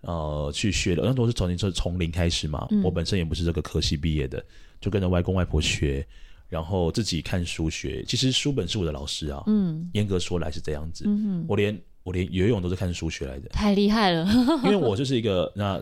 [0.03, 1.03] 呃，去学了。
[1.07, 4.45] 那都是从你说从零开始嘛，嗯、我本身也不是这个科系毕业的，
[4.81, 6.07] 就跟着外公外婆学，
[6.49, 8.05] 然后自己看书学。
[8.07, 9.43] 其实书本是我的老师啊。
[9.47, 9.89] 嗯。
[9.95, 11.05] 严格说来是这样子。
[11.07, 11.45] 嗯哼。
[11.49, 11.79] 我连。
[12.03, 14.27] 我连游泳都是看书学来的，太厉害了。
[14.65, 15.79] 因为我就是一个那，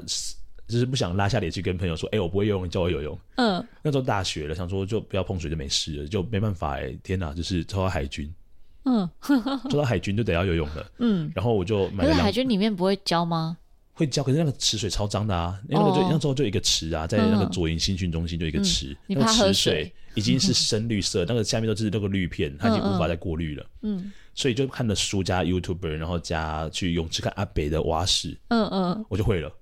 [0.68, 3.18] 就是不想拉下脸去跟朋友说，哎、欸，我不会游泳，你教我游泳。
[3.36, 8.32] 嗯，那时候大学了，想说就不要碰水就没事了，就没办法哎、欸，天哪，就是抽到海军，
[8.84, 9.08] 嗯，
[9.70, 10.86] 抽到海军就得要游泳了。
[10.98, 12.10] 嗯，然后我就买了。
[12.10, 13.56] 可是海军里面不会教吗？
[13.94, 23.66] 会教，可是那个池水超脏的啊，因为那个就、哦、那时候就一个池啊，在那个左营新训中心就一个池，嗯、那个池水已经是 深绿色，嗯、那个下面都是那个滤片，它已经无法再过滤了。
[23.82, 23.96] 嗯。
[23.98, 29.52] 嗯所以就看了书加 YouTuber，然后加去泳池看阿北的蛙式，嗯嗯，我就会了。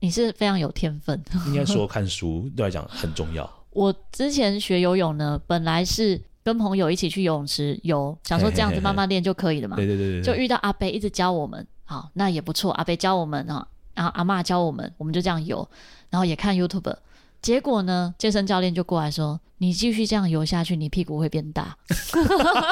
[0.00, 1.22] 你是非常有天分。
[1.46, 3.48] 应该说看书对来讲很重要。
[3.70, 9.76] 我之前学游泳呢，本来是跟朋友一起去游泳池游，想说这样子慢慢练就可以了嘛。
[9.76, 10.22] 对对对对。
[10.22, 12.72] 就遇到阿贝一直教我们，好，那也不错。
[12.72, 15.68] 阿贝教我们啊，然后阿妈教我们，我们就这样游，
[16.10, 16.96] 然后也看 YouTuber。
[17.40, 21.76] 结果呢，健身教练就过来说：“你继续这样游下去，你屁股会变大。”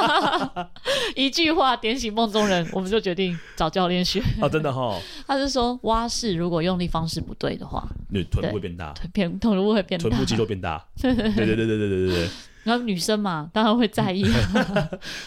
[1.14, 4.20] 一句话点醒梦中人，我们就决定找教练学。
[4.40, 5.00] 哦，真的哈、哦。
[5.26, 10.84] 他是说蛙式如果用力方式不对的话，你臀部会变大，臀臀部会变大，臀部肌肉变大。
[11.00, 12.28] 对对对对对对对对。
[12.64, 14.24] 然后女生嘛，当然会在意。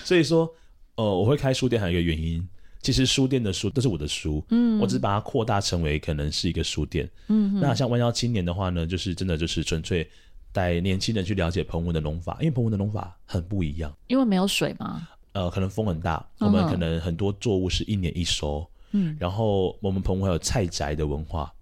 [0.04, 0.54] 所以说，
[0.96, 2.46] 呃，我会开书店还有一个原因。
[2.82, 10.10] 其实书店的书都是我的书，嗯，我只是把它扩大成为可能是一个书店，嗯，那像弯腰青年的话呢，就是真的就是纯粹
[10.52, 21.54] 带年轻人去了解澎湖的农法，因为澎湖的农法很不一样，因为没有水嘛，呃，可能风很大，我们可能很多作物是一年一收，嗯，然后我们澎湖还有菜宅的文化，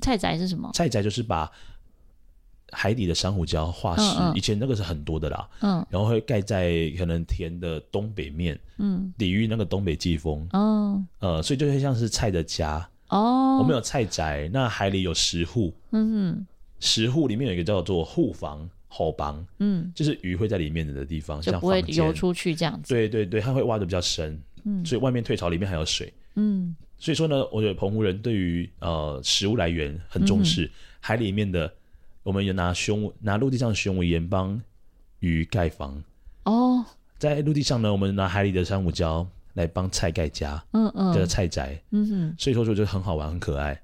[0.00, 0.70] 菜宅是什么？
[0.74, 1.50] 菜宅就是把。
[2.72, 16.46] 海底的珊瑚礁化石，嗯嗯，以前那个是很多的啦，嗯，然后会盖在可能田的东北面，嗯，抵御那个东北季风，哦，呃，所以就会像是菜的家，哦，我们有菜宅，那海里有石户，嗯哼，
[16.80, 31.72] 石户里面有一个叫做户房、后房，嗯，就是鱼会在里面的地方，就不会游出去这样子，对对对，它会挖的比较深，嗯，所以外面退潮，里面还有水，嗯，所以说呢，我觉得澎湖人对于呃食物来源很重视，嗯、海里面的。
[32.26, 34.60] 我们有拿胸拿陆地上的雄尾岩帮
[35.20, 36.02] 鱼盖房。
[36.42, 36.84] 哦，
[37.18, 39.24] 在陆地上呢，我们拿海里的珊瑚礁
[39.54, 43.80] 来帮菜盖家，嗯嗯，叫做菜宅，嗯哼，所以说说就很好玩，很可爱，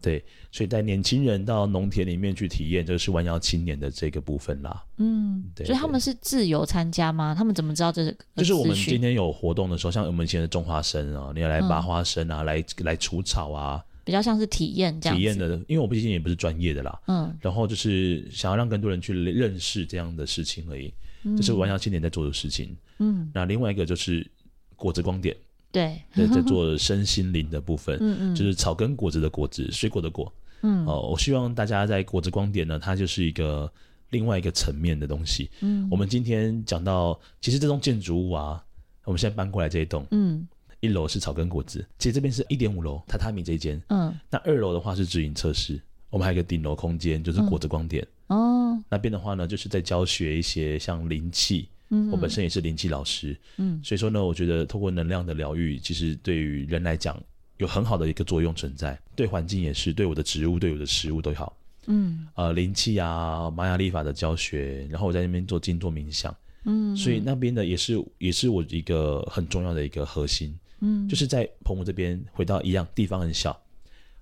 [0.00, 7.34] 对，所以带年轻人到农田里面去体验，这个是弯腰青年的这个部分啦，嗯，对，所以他们是自由参加吗？
[7.36, 8.16] 他们怎么知道这是？
[8.36, 13.84] 就是我们今天有活动的时候，像我们以前的种花生啊，你要来拔花生啊，嗯、来来除草啊。
[14.04, 20.92] 比较像是体验这样，体验的，因为我毕竟也不是专业的啦，嗯，然后就是想要让更多人去认识这样的事情而已，
[21.24, 24.26] 嗯、这是玩笑青年在做的事情，嗯，那另外一个就是
[24.74, 25.36] 果子光点，
[25.70, 30.32] 对，在做身心灵的部分， 嗯嗯，就是草根果子的果子，水果的果，
[30.62, 33.70] 嗯，哦，我希望大家在果子光点呢，它就是一个
[34.10, 35.48] 另外一个层面的东西。
[35.60, 38.62] 嗯，我们今天讲到，其实这栋建筑物啊，
[39.04, 40.46] 我们现在搬过来这一栋，嗯，
[40.82, 45.80] 一楼是草根果子，其实这边是一点五楼榻榻米这一间，嗯，那二楼的话是直营测试，
[46.10, 48.06] 我们还有一个顶楼空间，就是果子光点。
[48.26, 48.38] 嗯、
[48.76, 51.68] 哦，那边的话呢，就是在教学一些像灵气。
[51.94, 57.22] 嗯，我本身也是灵气老师，嗯，所以说呢，我觉得透过能量的疗愈，其实对于人来讲
[57.58, 61.54] 有很好的一个作用存在，对环境也是，对我的植物、对我的食物都好。
[61.86, 73.58] 嗯，呃，灵气啊，玛雅历法的教学，然后我在那边做静坐冥想，嗯，所以那边的也是也是我一个很重要的一个核心，嗯，就是在澎湖这边回到一样地方很小，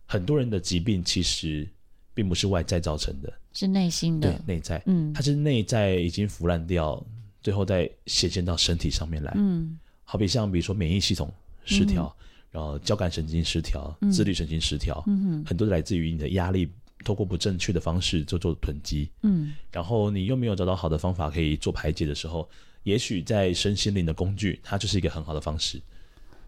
[0.06, 1.68] 很多人的疾病其实
[2.14, 7.04] 并不是外在造成的，是内心的，对，内在，嗯，它是内在已经腐烂掉。
[7.42, 11.32] 最后再显现到身体上面来，嗯，好比像比如说免疫系统
[11.64, 16.68] 失调，嗯、然后交感神经失调、嗯、自律神经失调，嗯，很多来自于你的压力，
[17.02, 22.46] 透过不正确的方式做做囤积，嗯，然后你又没有找到好的方法可以做排解的时候，
[22.82, 25.80] 也许在身心灵的工具，它就是一个很好的方式。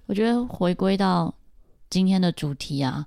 [0.07, 1.35] 我觉得回归到
[1.91, 3.07] 今天的主题啊，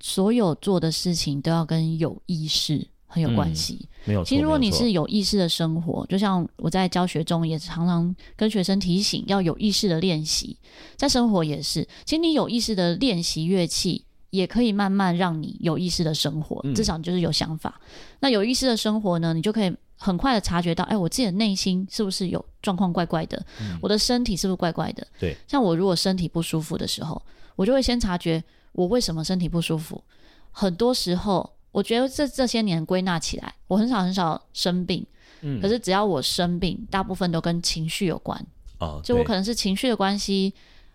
[0.00, 3.78] 所有做的事情都要跟有意识很有关系。
[3.82, 10.56] 嗯没有，其实，如果你是有意识的生活，就像我在教学中也常常跟学生提醒，要有意识的练习，
[10.96, 11.86] 在生活也是。
[12.04, 17.80] 其实你有意识的练习乐器，也可以慢慢让你有意识的生活，至少你就是有想法。
[17.84, 19.72] 嗯、那有意识的生活呢，你就可以
[20.02, 23.42] 很快的察觉到，哎，我自己的内心是不是有状况怪怪的？
[23.60, 25.06] 嗯、我的身体是不是怪怪的？
[25.18, 27.20] 对，像我如果身体不舒服的时候，
[27.56, 28.42] 我就会先察觉
[28.72, 30.02] 我为什么身体不舒服。
[30.50, 31.48] 很多时候。
[31.72, 35.02] 我觉得这这些年归纳起来，我很少很少生病，
[35.40, 38.46] 嗯，可是只要我生病，大部分都跟情绪有关，
[38.78, 40.52] 哦，就我可能是情绪的关系，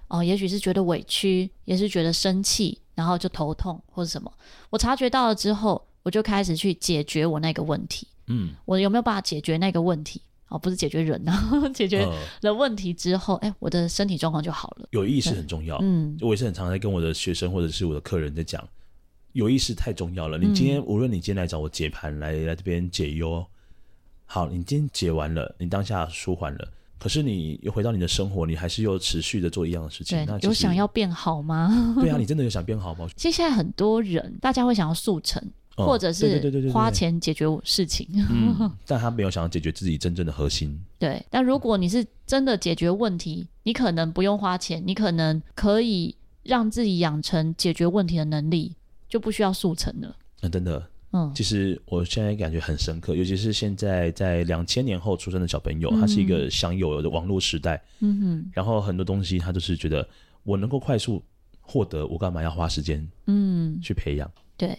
[0.07, 4.31] 哦，也许是觉得委屈，也是觉得生气，然后就头痛或者什么，
[4.69, 10.21] 我察觉到了之后，我就开始去解决我那个问题，嗯，我有没有办法解决那个问题？
[10.49, 12.07] 哦，不是解决人啊， 解决
[12.41, 14.87] 了问题之后，哎、呃，我的身体状况就好了。
[14.91, 18.65] 有意识很重要，嗯，我也是很常在跟我的学生或者是我的客人在讲。
[19.33, 20.37] 有意识太重要了。
[20.37, 23.45] 你今天、嗯、无论你今天来找我解盘，来来这边解忧，
[24.25, 26.67] 好，你今天解完了，你当下舒缓了，
[26.97, 30.25] 可是你又回到你的生活，你还是又持续的做一样的事情。
[30.25, 31.93] 那有想要变好吗？
[31.99, 33.05] 对啊，你真的有想变好吗？
[33.15, 35.43] 其实现在很多人，大家会想要速成，
[35.77, 38.07] 嗯、或者是花钱解决事情，
[38.85, 40.77] 但他没有想要解决自己真正的核心。
[40.99, 48.75] 对，但如果你是真的解决问题，你可能不用花钱，你可能可以让自己养成解决问题的能力。
[49.09, 50.13] 就不需要速成了。
[50.41, 60.05] 那、嗯、真的，嗯，其实我现在感觉很深刻，尤其是现在在两千年后出生的小朋友，他、嗯、是一个享有的网络时代，嗯哼，然后很多东西他就是觉得
[60.43, 61.23] 我能够快速
[61.61, 64.29] 获得，我干嘛要花时间，嗯，去培养？
[64.57, 64.77] 对，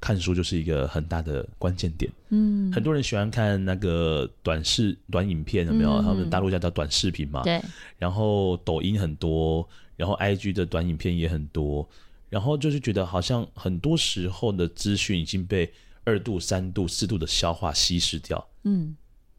[0.00, 2.10] 看书就是一个很大的关键点。
[2.30, 5.90] 嗯，很多人喜欢看那个短视短影片，有没有？
[5.92, 7.60] 嗯、他们大陆叫叫短视频嘛，对。
[7.98, 11.88] 然后抖音很多，然后 IG 的短影片也很多。
[12.30, 15.72] 然后就是觉得好像很多时候的资讯已经被
[16.04, 18.94] 二度、三度、四度的消化稀释掉，嗯，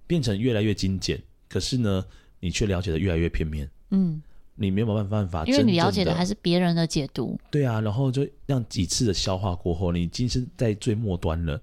[0.08, 1.22] 变成越来越精简。
[1.48, 2.04] 可是呢，
[2.40, 4.20] 你却了解的越来越片面，嗯，
[4.60, 7.40] 你没有办法办法，因为你了解的还是别人的解读。
[7.50, 11.60] 对啊，然后就让几次的消化过后，你已经是在最末端了。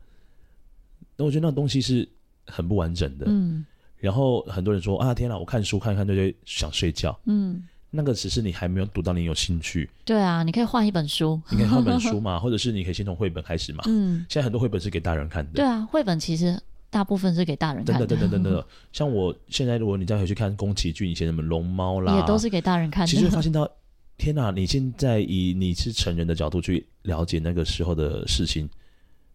[1.17, 2.09] 那我觉得那东西是
[2.47, 3.65] 很不完整的，嗯。
[3.99, 7.63] 然后很多人说啊，天哪，我看书看一看就会想睡觉，嗯。
[7.89, 9.89] 那个只是你还没有读到，你有兴趣。
[10.05, 13.85] 对啊，你可以换一本书，你可以换本书嘛， 或者是你可以先从绘本开始嘛。
[13.87, 15.53] 嗯，现在很多绘本是给大人看的。
[15.53, 16.61] 对啊，绘本其实
[16.97, 18.07] 大部分是给大人看的。
[18.07, 23.07] 等等等等等， 像我现在，如果你再回去看宫崎骏以前什么龙猫啦，也都是给大人看的。
[23.07, 23.71] 其实发现到，
[24.17, 24.51] 天哪！
[24.51, 28.67] 你现在以你是成人的角度去了解那个时候的事情，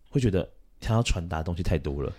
[0.10, 0.50] 会觉得
[0.80, 2.12] 他要传达的东西太多了。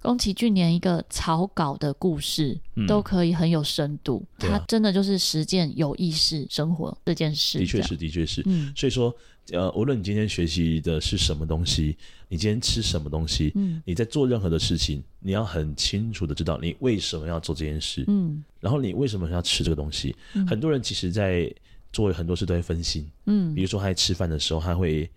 [0.00, 7.58] 宫崎骏连一个草稿的故事都可以很有深度，他真的就是实践有意识生活这件事。
[7.58, 8.42] 的确是，的确是。
[8.46, 9.14] 嗯，所以说，
[9.52, 11.96] 呃，无论你今天学习的是什么东西，
[12.28, 20.14] 你今天吃什么东西，嗯，你在做任何的事情，你要很清楚的知道你为什么要做这件事，嗯，然后你为什么要吃这个东西。
[20.34, 21.52] 嗯、很多人其实，在
[21.92, 25.08] 做很多事都会分心，嗯，比如说他在吃饭的时候，他会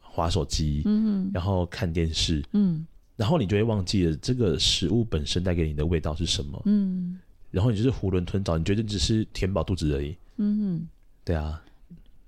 [0.00, 2.86] 划手机，嗯，然后看电视，嗯。
[3.16, 7.18] 然后你就会忘记了这个食物本身带给你的味道是什么，嗯，
[7.50, 10.86] 然后你就是囫囵吞枣，你觉得只是填饱肚子而已，嗯，
[11.24, 11.58] 对啊，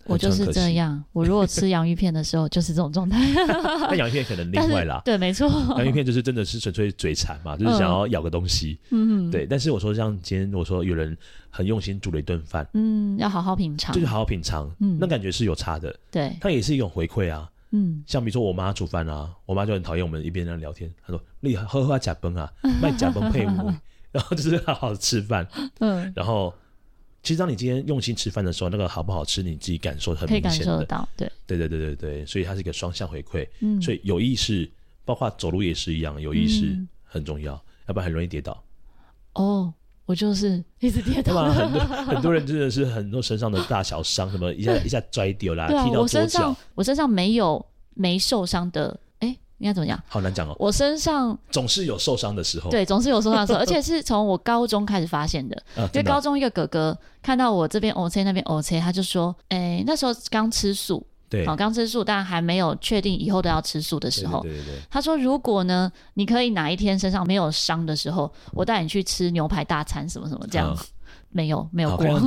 [0.09, 3.19] 我就是这样，我如果吃洋芋片的时候就是这种状态，
[3.89, 11.17] 那洋芋片可能另外啦，对，没错， 洋芋片就是真的是纯粹嘴馋嘛，就是想要咬个东西，嗯，对，但是我说像今天我说有人
[11.51, 17.49] 很用心煮了一顿饭，嗯，要好好品尝，就是好好品尝，嗯，那感觉是有差的，对，它也是一种回馈啊。
[17.71, 22.51] 嗯，像比如说我妈煮饭啊，我妈就很讨厌我们一边在聊天，她说：“你喝喝假崩啊，
[22.81, 23.75] 卖假崩配 我。”
[24.11, 25.47] 然后就是好好吃饭。
[25.81, 26.55] 嗯，然后
[27.23, 31.09] 其实当你今天用心吃饭的时候，那个好不好吃，你自己感受很明显的，可以感受到。
[31.17, 33.47] 对，对对对对对，所以它是一个双向回馈。
[33.61, 34.71] 嗯，所以有意识，
[35.05, 37.53] 包括走路也是一样，有意识很重要，
[37.87, 38.63] 要不然很容易跌倒。
[39.35, 39.73] 哦。
[40.09, 46.01] 我就是一直跌倒，很多很多人真的是很多身上的大小伤，什么一下一下摔掉啦，啊、踢到。
[46.01, 47.63] 我身上我身上没有
[47.93, 48.99] 没受伤的，
[49.59, 50.01] 应该怎么讲？
[50.09, 50.57] 好难讲哦。
[50.59, 55.57] 我身上总是有受伤的时候，对，总是有受伤的时候， 而且是从我高中开始发现的。
[55.77, 61.07] 啊、因为高中一个哥哥看到我这边 OK 那边 OK，他就说，哎、欸，那时候刚吃素。
[61.31, 70.87] 对，好，刚吃素，但还没有确定以后都要吃素的时候，对对对对，他说如果呢，你可以哪一天身上没有伤的时候，我带你去吃牛排大餐，什么什么这样，嗯、
[71.29, 72.07] 没有没有过。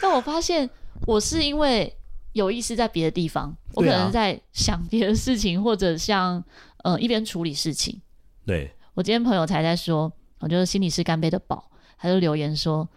[0.00, 0.70] 但我发现
[1.04, 1.92] 我是因为
[2.32, 6.42] 有意识在别的地方，我可能在想别的事情，或者像
[6.84, 8.00] 呃一边处理事情。
[8.46, 12.88] 对，我今天朋友才在说，我觉得心理是干杯的宝，他就留言说。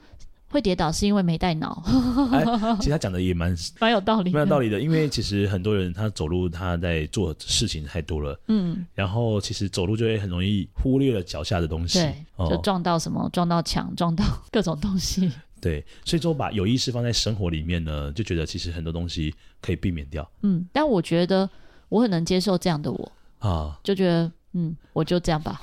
[0.50, 1.84] 会跌倒是因为没带脑，
[2.32, 2.46] 哎，
[2.78, 4.80] 其实他讲的也蛮蛮有道理，蛮有道理的。
[4.80, 11.98] 因为其实很多人他走路他在做事情太多了，嗯，然后其实走路就会很容易忽略了脚下的东西，
[12.38, 14.24] 对，就撞到什么，哦、撞到墙，撞到
[14.54, 15.32] 各种东西。
[15.64, 20.30] 对，所以说把有意识放在生活里面呢，就觉得其实很多东西可以避免掉。
[20.42, 21.50] 嗯，但我觉得
[21.88, 25.62] 我很能接受这样的我啊，就觉得嗯，我就这样吧，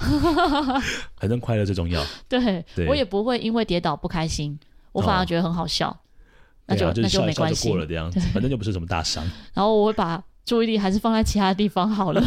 [1.21, 2.03] 反正快乐最重要。
[2.27, 4.59] 对，对我也不会因为跌倒不开心。
[4.93, 5.99] 我反而觉得很好笑，哦、
[6.67, 9.23] 那就、啊、就那就没关系，过了这样子，反正就不是什么大伤。
[9.55, 12.21] 然后我会把注意力还是放在其他地方好了，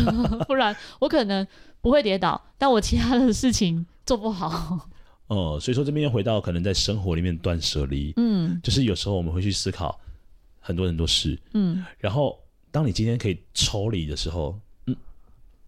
[0.47, 1.45] 不然我可能
[1.81, 4.89] 不会跌倒，但我其他的事情做不好。
[5.27, 9.99] 哦，所以说这边又回到可能在生活里面断舍离，嗯，就是有时候我们会去思考
[10.59, 12.39] 很多很多事，嗯，然后
[12.71, 14.95] 当你今天可以抽离的时候，嗯，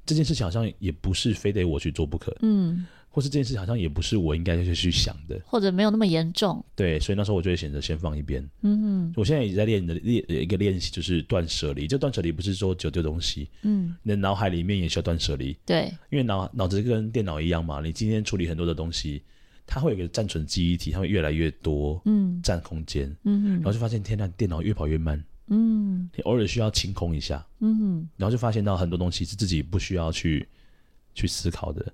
[0.06, 2.86] 这件事情好像也不是非得我去做不可，嗯。
[3.16, 6.62] 或是这件事好像也不是我应该去去想的，或者没有那么严重。
[6.76, 8.45] 对，所以那时候我就会选择先放一边。
[8.62, 11.88] 嗯哼，我现在也在练的练一个练习，就是断舍离。
[11.88, 15.56] 这断舍离不是说只丢东西，嗯，你的脑海里面也需要断舍离。
[15.66, 19.24] 对，因为脑脑子跟电脑一样嘛，你今天处理很多的东西，
[19.68, 30.47] 它会有一个暂存记忆体，它会越来越多，嗯，占空间，嗯哼，然后就发现天呐，电脑越跑越慢，嗯，你偶尔需要清空一下，嗯哼，然后就发现到很多东西是自己不需要去
[31.13, 31.86] 去思考的。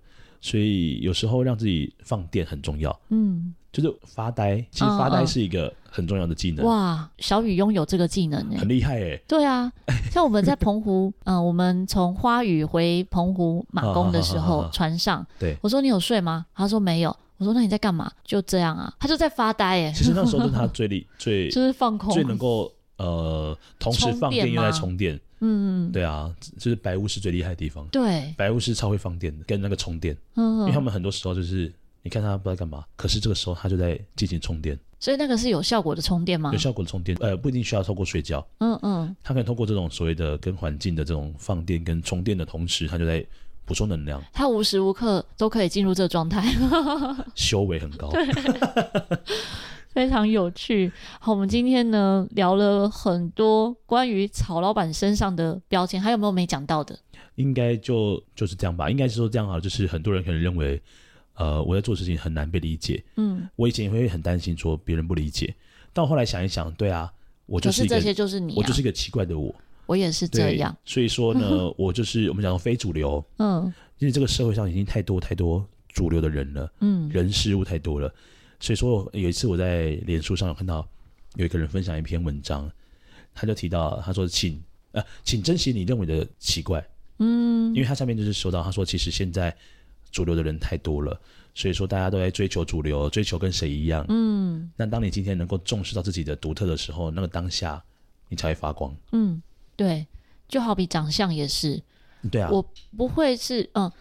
[0.43, 4.57] 所以有时候让自己放电很重要，嗯，就是发呆。
[4.72, 6.63] 其实发呆是一个很重要的技能。
[6.63, 9.22] 嗯嗯、哇，小雨拥有这个技能呢，很厉害哎。
[9.28, 9.72] 对啊，
[10.09, 16.47] 像我们在澎湖，嗯、 呃，我们从花雨回澎湖马公的时候，船上，对，我说你有睡吗？
[16.55, 17.15] 他说没有。
[17.42, 18.12] 我说那你在干嘛？
[18.24, 19.92] 就这样啊，他就在发呆哎。
[19.92, 25.20] 其实那时候是他 最厉最 就是放空，最能够呃同时放电又在充电。
[25.39, 27.84] 嗯，对啊，就是白巫师最厉害的地方。
[27.88, 30.16] 对，白巫师超会放电的，跟那个充电。
[30.36, 31.74] 嗯，因为他们很多时候就是，
[32.04, 34.78] 你看他不知道干嘛，可是这个时候他就在进行充电。
[35.00, 36.52] 所以那个是有效果的充电吗？
[36.54, 38.48] 有效果的充电，呃，不一定需要透过睡觉。
[38.60, 43.26] 嗯嗯，他可以通过这种所谓的跟环境的这种放电跟充电的同时，他就在
[43.72, 44.22] 补充能量。
[44.34, 46.43] 他无时无刻都可以进入这个状态，
[47.36, 48.11] 修为很高。
[49.88, 50.91] 非常有趣。
[51.22, 56.99] 好，我们今天呢聊了很多关于曹老板身上的标签，还有没有没讲到的？
[57.36, 58.89] 应该就就是这样吧。
[58.89, 60.82] 应该是说这样啊，就是很多人可能认为，
[61.36, 63.01] 呃，我在做事情很难被理解。
[63.15, 65.55] 嗯，我以前也会很担心说别人不理解，
[65.93, 67.09] 但我后来想一想，对啊，
[67.45, 69.55] 我就是一个，是这些就是你啊，我就是一个奇怪的我。
[69.92, 70.74] 我也是这样。
[70.86, 73.22] 所以说呢， 我就是我们讲非主流。
[73.39, 73.66] 嗯，
[74.00, 76.72] 因为这个社会上已经太多太多主流的人了。
[76.80, 78.14] 嗯，人事物太多了。
[78.62, 80.88] 所以说，有一次我在脸书上有看到
[81.36, 82.72] 有一个人分享一篇文章，
[83.34, 84.64] 他就提到，他说请：“请
[84.94, 86.82] 呃，请珍惜你认为的奇怪。”
[87.20, 89.54] 嗯，因为他下面就是说到，他说其实现在
[90.10, 91.20] 主流的人太多了，
[91.54, 94.06] 所以说大家都在追求主流，追求跟谁一样。
[94.08, 97.84] 嗯，那当你今天能够重视到自己的独特的时候，那个当下
[98.30, 98.96] 你才会发光。
[99.12, 99.42] 嗯，
[99.82, 100.08] 对，
[100.48, 101.82] 就好比长相也是。
[102.32, 102.64] 对啊，我
[102.96, 103.92] 不会是嗯，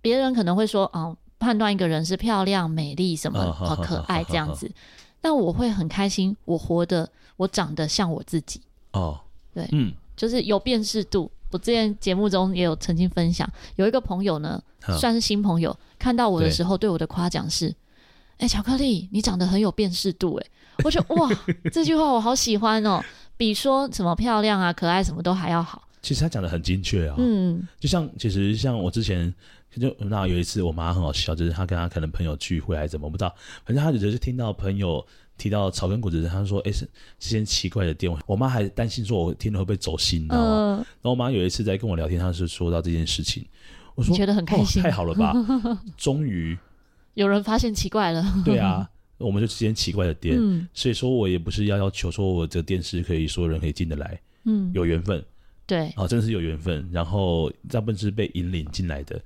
[0.00, 1.16] 别人可能会说哦。
[1.36, 4.70] 判断一个人是漂亮、美丽什么好、可爱这样子，
[5.20, 9.20] 但我会很开心，我活得，我长得像我自己哦。
[9.52, 11.30] 对，嗯，就是有辨识度。
[11.50, 14.62] 我之前节目中也有曾经分享，有一个朋友呢，
[14.98, 17.74] 算是新朋友，看到我的时候对我的夸奖是：
[18.38, 20.36] 哎，巧克力，你长得很有辨识度。
[20.36, 20.46] 哎，
[20.82, 21.28] 我觉得哇，
[21.70, 23.04] 这句话我好喜欢哦，
[23.36, 25.82] 比说什么漂亮啊、可爱什么都还要好。
[26.02, 29.32] 其实他讲的很精确啊，嗯，就像其实像我之前。
[29.76, 33.34] 就那有一次，我妈很好笑，就是她跟她可能朋友聚会还是怎么，我不知道。
[33.64, 35.04] 反正她只是听到朋友
[35.36, 40.46] 提到草根果子，她说：“哎、欸，是这件奇怪的店。”我妈还担心说：“我听了会不会走心？”你知道吗？
[40.46, 43.44] 呃、然后我妈有一次在跟我聊天，她是说到这件事情，
[43.96, 45.34] 我说：“觉得很开心，太好了吧？
[45.98, 46.56] 终于
[47.14, 48.88] 有人发现奇怪了。”对啊，
[49.18, 55.24] 我们就之间奇怪的店，嗯、所以说我也不是要要求说我这个店是可以所有人可以进得来，嗯，有缘分，
[55.66, 59.20] 对，啊，真的是有缘分，然后大部分是被引领进来的，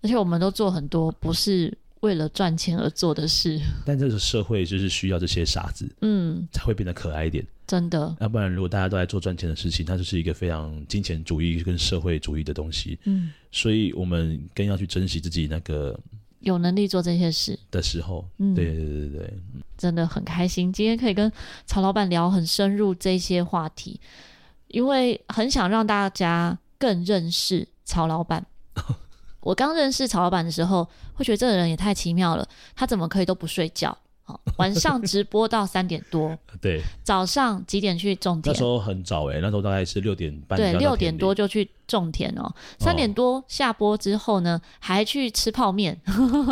[0.00, 1.76] 而且我们都做很多不是。
[2.02, 7.46] 为了赚钱而做的事，但这个社会就是需要这些傻子，嗯，才会变得可爱一点。
[7.64, 12.98] 真的，要不然如果大家都在做赚钱的事情，它就是一个非常金钱主义跟社会主义的东西。
[13.04, 15.96] 嗯，所以我们更要去珍惜自己那个
[16.42, 18.24] 有能力做这些事的时候。
[18.38, 19.34] 嗯，对对对对，
[19.76, 21.30] 真的很开心，今天可以跟
[21.66, 24.00] 曹老板聊很深入这些话题，
[24.68, 28.44] 因为很想让大家更认识曹老板。
[29.40, 32.48] 我刚认识曹老板的时候，会觉得这个人也太奇妙了。
[32.76, 33.96] 他怎么可以都不睡觉？
[34.32, 36.36] 好，晚上直播到三点多。
[36.60, 38.52] 对，早上几点去种田？
[38.52, 40.56] 那时候很早哎、欸，那时候大概是六点半。
[40.58, 42.50] 对，六点多就去种田哦。
[42.78, 45.98] 三点多下播之后呢，哦、还去吃泡面。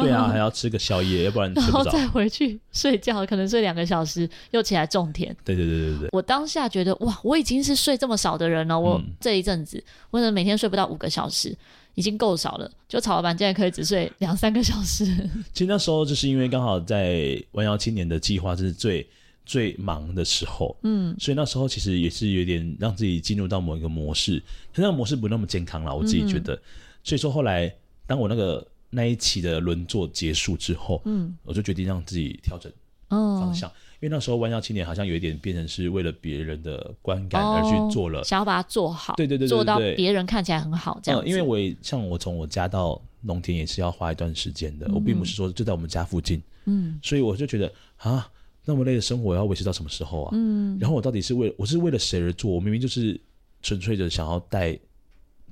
[0.02, 1.60] 对啊， 还要吃个宵夜，要不然不。
[1.60, 5.34] 然后再回去睡觉，可能睡两个小时，又起来种田。
[5.44, 6.08] 对对对对对。
[6.12, 8.78] 我当下觉得哇，我已经是睡这么少的人了。
[8.78, 11.56] 我这一阵子，我可能每天睡不到五个小时。
[12.00, 15.04] 已经够少了，就曹老板现在可以只睡两三个小时。
[15.52, 19.06] 其实那时候就是因为刚好在弯腰青年的计划是最
[19.44, 24.42] 最忙的时候，嗯，所以那时候其实也是有点让自己进入到某一个模式，
[24.72, 26.54] 可是那个模式不那么健康了，我自己觉得。
[26.54, 26.62] 嗯、
[27.04, 27.70] 所以说后来
[28.06, 32.72] 当我那个那一期的轮作结束之后，嗯，我就决定让自己调整
[33.10, 33.68] 方向。
[33.68, 41.26] 哦因为那时候弯腰青年好像有一点变成是为了别人的观感而去做了，哦、想要把它做好，对对对，对，对，做到别人看起来很好这样、呃。
[41.26, 48.26] 因为我也像我从我家到农田也是要花一段时间的，嗯、我并不是说就在我们家附近，嗯，所以我就觉得啊，
[48.64, 50.30] 那么累的生活要维持到什么时候啊？
[50.32, 52.50] 嗯，然后我到底是为我是为了谁而做？
[52.50, 53.20] 我明明就是
[53.62, 54.78] 纯粹的想要带。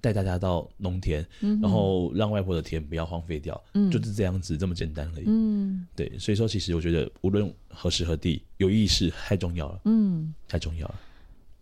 [0.01, 5.25] 带大家到农田，嗯、然后让外婆的田不要荒废掉，嗯、就是这样子这么简单而已。
[5.27, 9.81] 嗯，对，所以说其实我觉得无论何时何地，有意识太重要了。
[9.85, 10.95] 嗯，太重要了。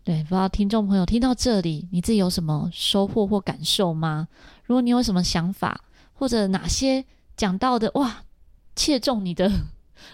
[0.03, 4.27] 对，不知道听众朋友听到这里，你自己有什么收获或感受吗？
[4.65, 5.83] 如果你有什么想法，
[6.13, 7.03] 或者哪些
[7.35, 8.23] 讲到的哇，
[8.75, 9.51] 切中你的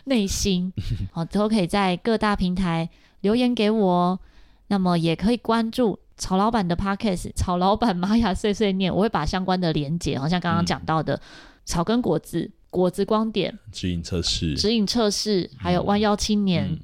[0.05, 0.73] 内心，
[1.11, 2.89] 好，都可以在各大平台
[3.21, 4.19] 留言给我。
[4.67, 5.99] 那么也可以关注。
[6.15, 11.19] 曹老板的 podcast，曹老板玛雅碎碎念，我会把相关的连接，好像刚刚讲到的
[11.65, 16.79] 草根果子、果子光点、指引测试、指引测试，还有弯腰青年，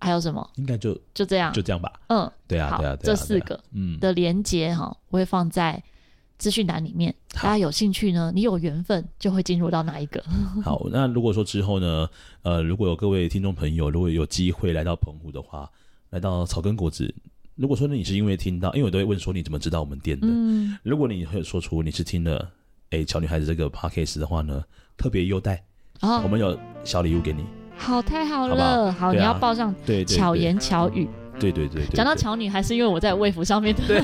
[0.00, 0.50] 还有什么？
[0.56, 1.92] 应该就就这样，就这样吧。
[2.08, 5.82] 嗯，对啊，对啊，这四个嗯的连接哈，我会放在
[6.36, 10.22] 资讯栏里面，大家有兴趣呢，你有缘分就会进入到哪一个。
[10.64, 12.08] 好，那如果说之后呢，
[12.42, 15.70] 呃，如果有各位听众朋友，如果有机会来到澎湖的话，
[16.10, 17.14] 来到草根果子。
[17.58, 20.28] 如果说你是因为听到，因为我都会问说你怎么知道我们店的？
[20.30, 22.48] 嗯，如果你会说出你是听了
[22.90, 24.62] 哎巧女孩子这个 podcast 的话呢，
[24.96, 25.60] 特别优待
[26.00, 27.44] 哦，我们有小礼物给你。
[27.76, 31.08] 好，太好了，好，你要报上对巧言巧语，
[31.40, 31.84] 对对对。
[31.92, 33.98] 讲到巧女还是因为我在卫服上面的，对，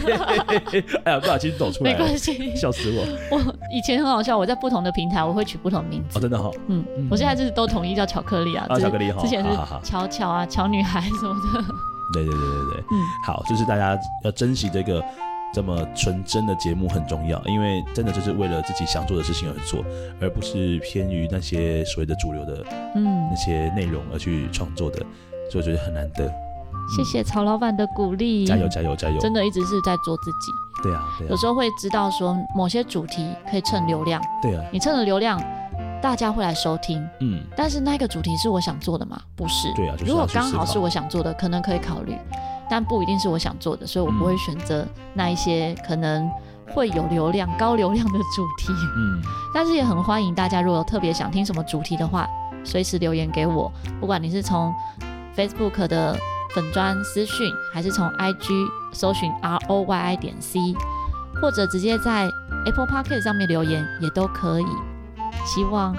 [1.05, 3.37] 哎呀，不小心抖出来，没关系，笑死我。
[3.37, 3.41] 我
[3.73, 9.49] 以前很好笑，我在不同的平台我会取不同名字，哦，真的好，嗯，我现在就是都统一叫巧克力啊，巧克力哈，之前是
[9.85, 11.94] 巧巧啊，巧女孩什么的。
[12.13, 12.97] 对对对对对，嗯，
[13.27, 15.03] 好，就是大家要珍惜这个
[15.53, 19.85] 这么纯真的节目很重要，因为真的就是为了自己想做的事情而做，
[20.21, 24.99] 而不是偏于那些所谓的主流的嗯那些内容而去创作的，
[25.51, 26.31] 所以我觉得很难得。
[26.95, 29.19] 谢谢曹老板的鼓励，加油加油加油！
[29.19, 30.53] 真的一直是在做自己。
[30.83, 35.41] 对啊，对啊，有时候会知道说某些主题可以蹭流量，对啊，你蹭了流量。
[36.03, 39.21] 大家会来收听，嗯，但是那个主题是我想做的吗？
[39.35, 42.17] 不是，对啊，如果刚好是我想做的，可能可以考虑，
[42.69, 46.31] 但不一定是我想做的，所以我不会选择那一些可能
[46.75, 49.23] 会有流量、高流量的主题，嗯，
[49.55, 52.29] 但是也很欢迎大家，如果有特别想听什么主题的话，
[52.63, 54.73] 随时留言给我，不管你是从
[55.35, 56.17] Facebook 的
[56.55, 60.61] 粉专私讯，还是从 IG 搜寻 R O Y I 点 C，
[61.41, 62.29] 或者直接在
[62.67, 64.67] Apple Podcast 上面留言也都可以。
[65.45, 65.95] 希望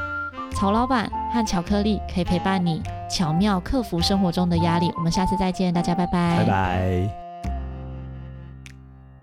[0.51, 4.91] 曹老板和巧克力可以陪伴你，巧妙克服生活中的压力。
[4.95, 6.37] 我们下次再见，大家拜拜。
[6.37, 7.24] 拜拜。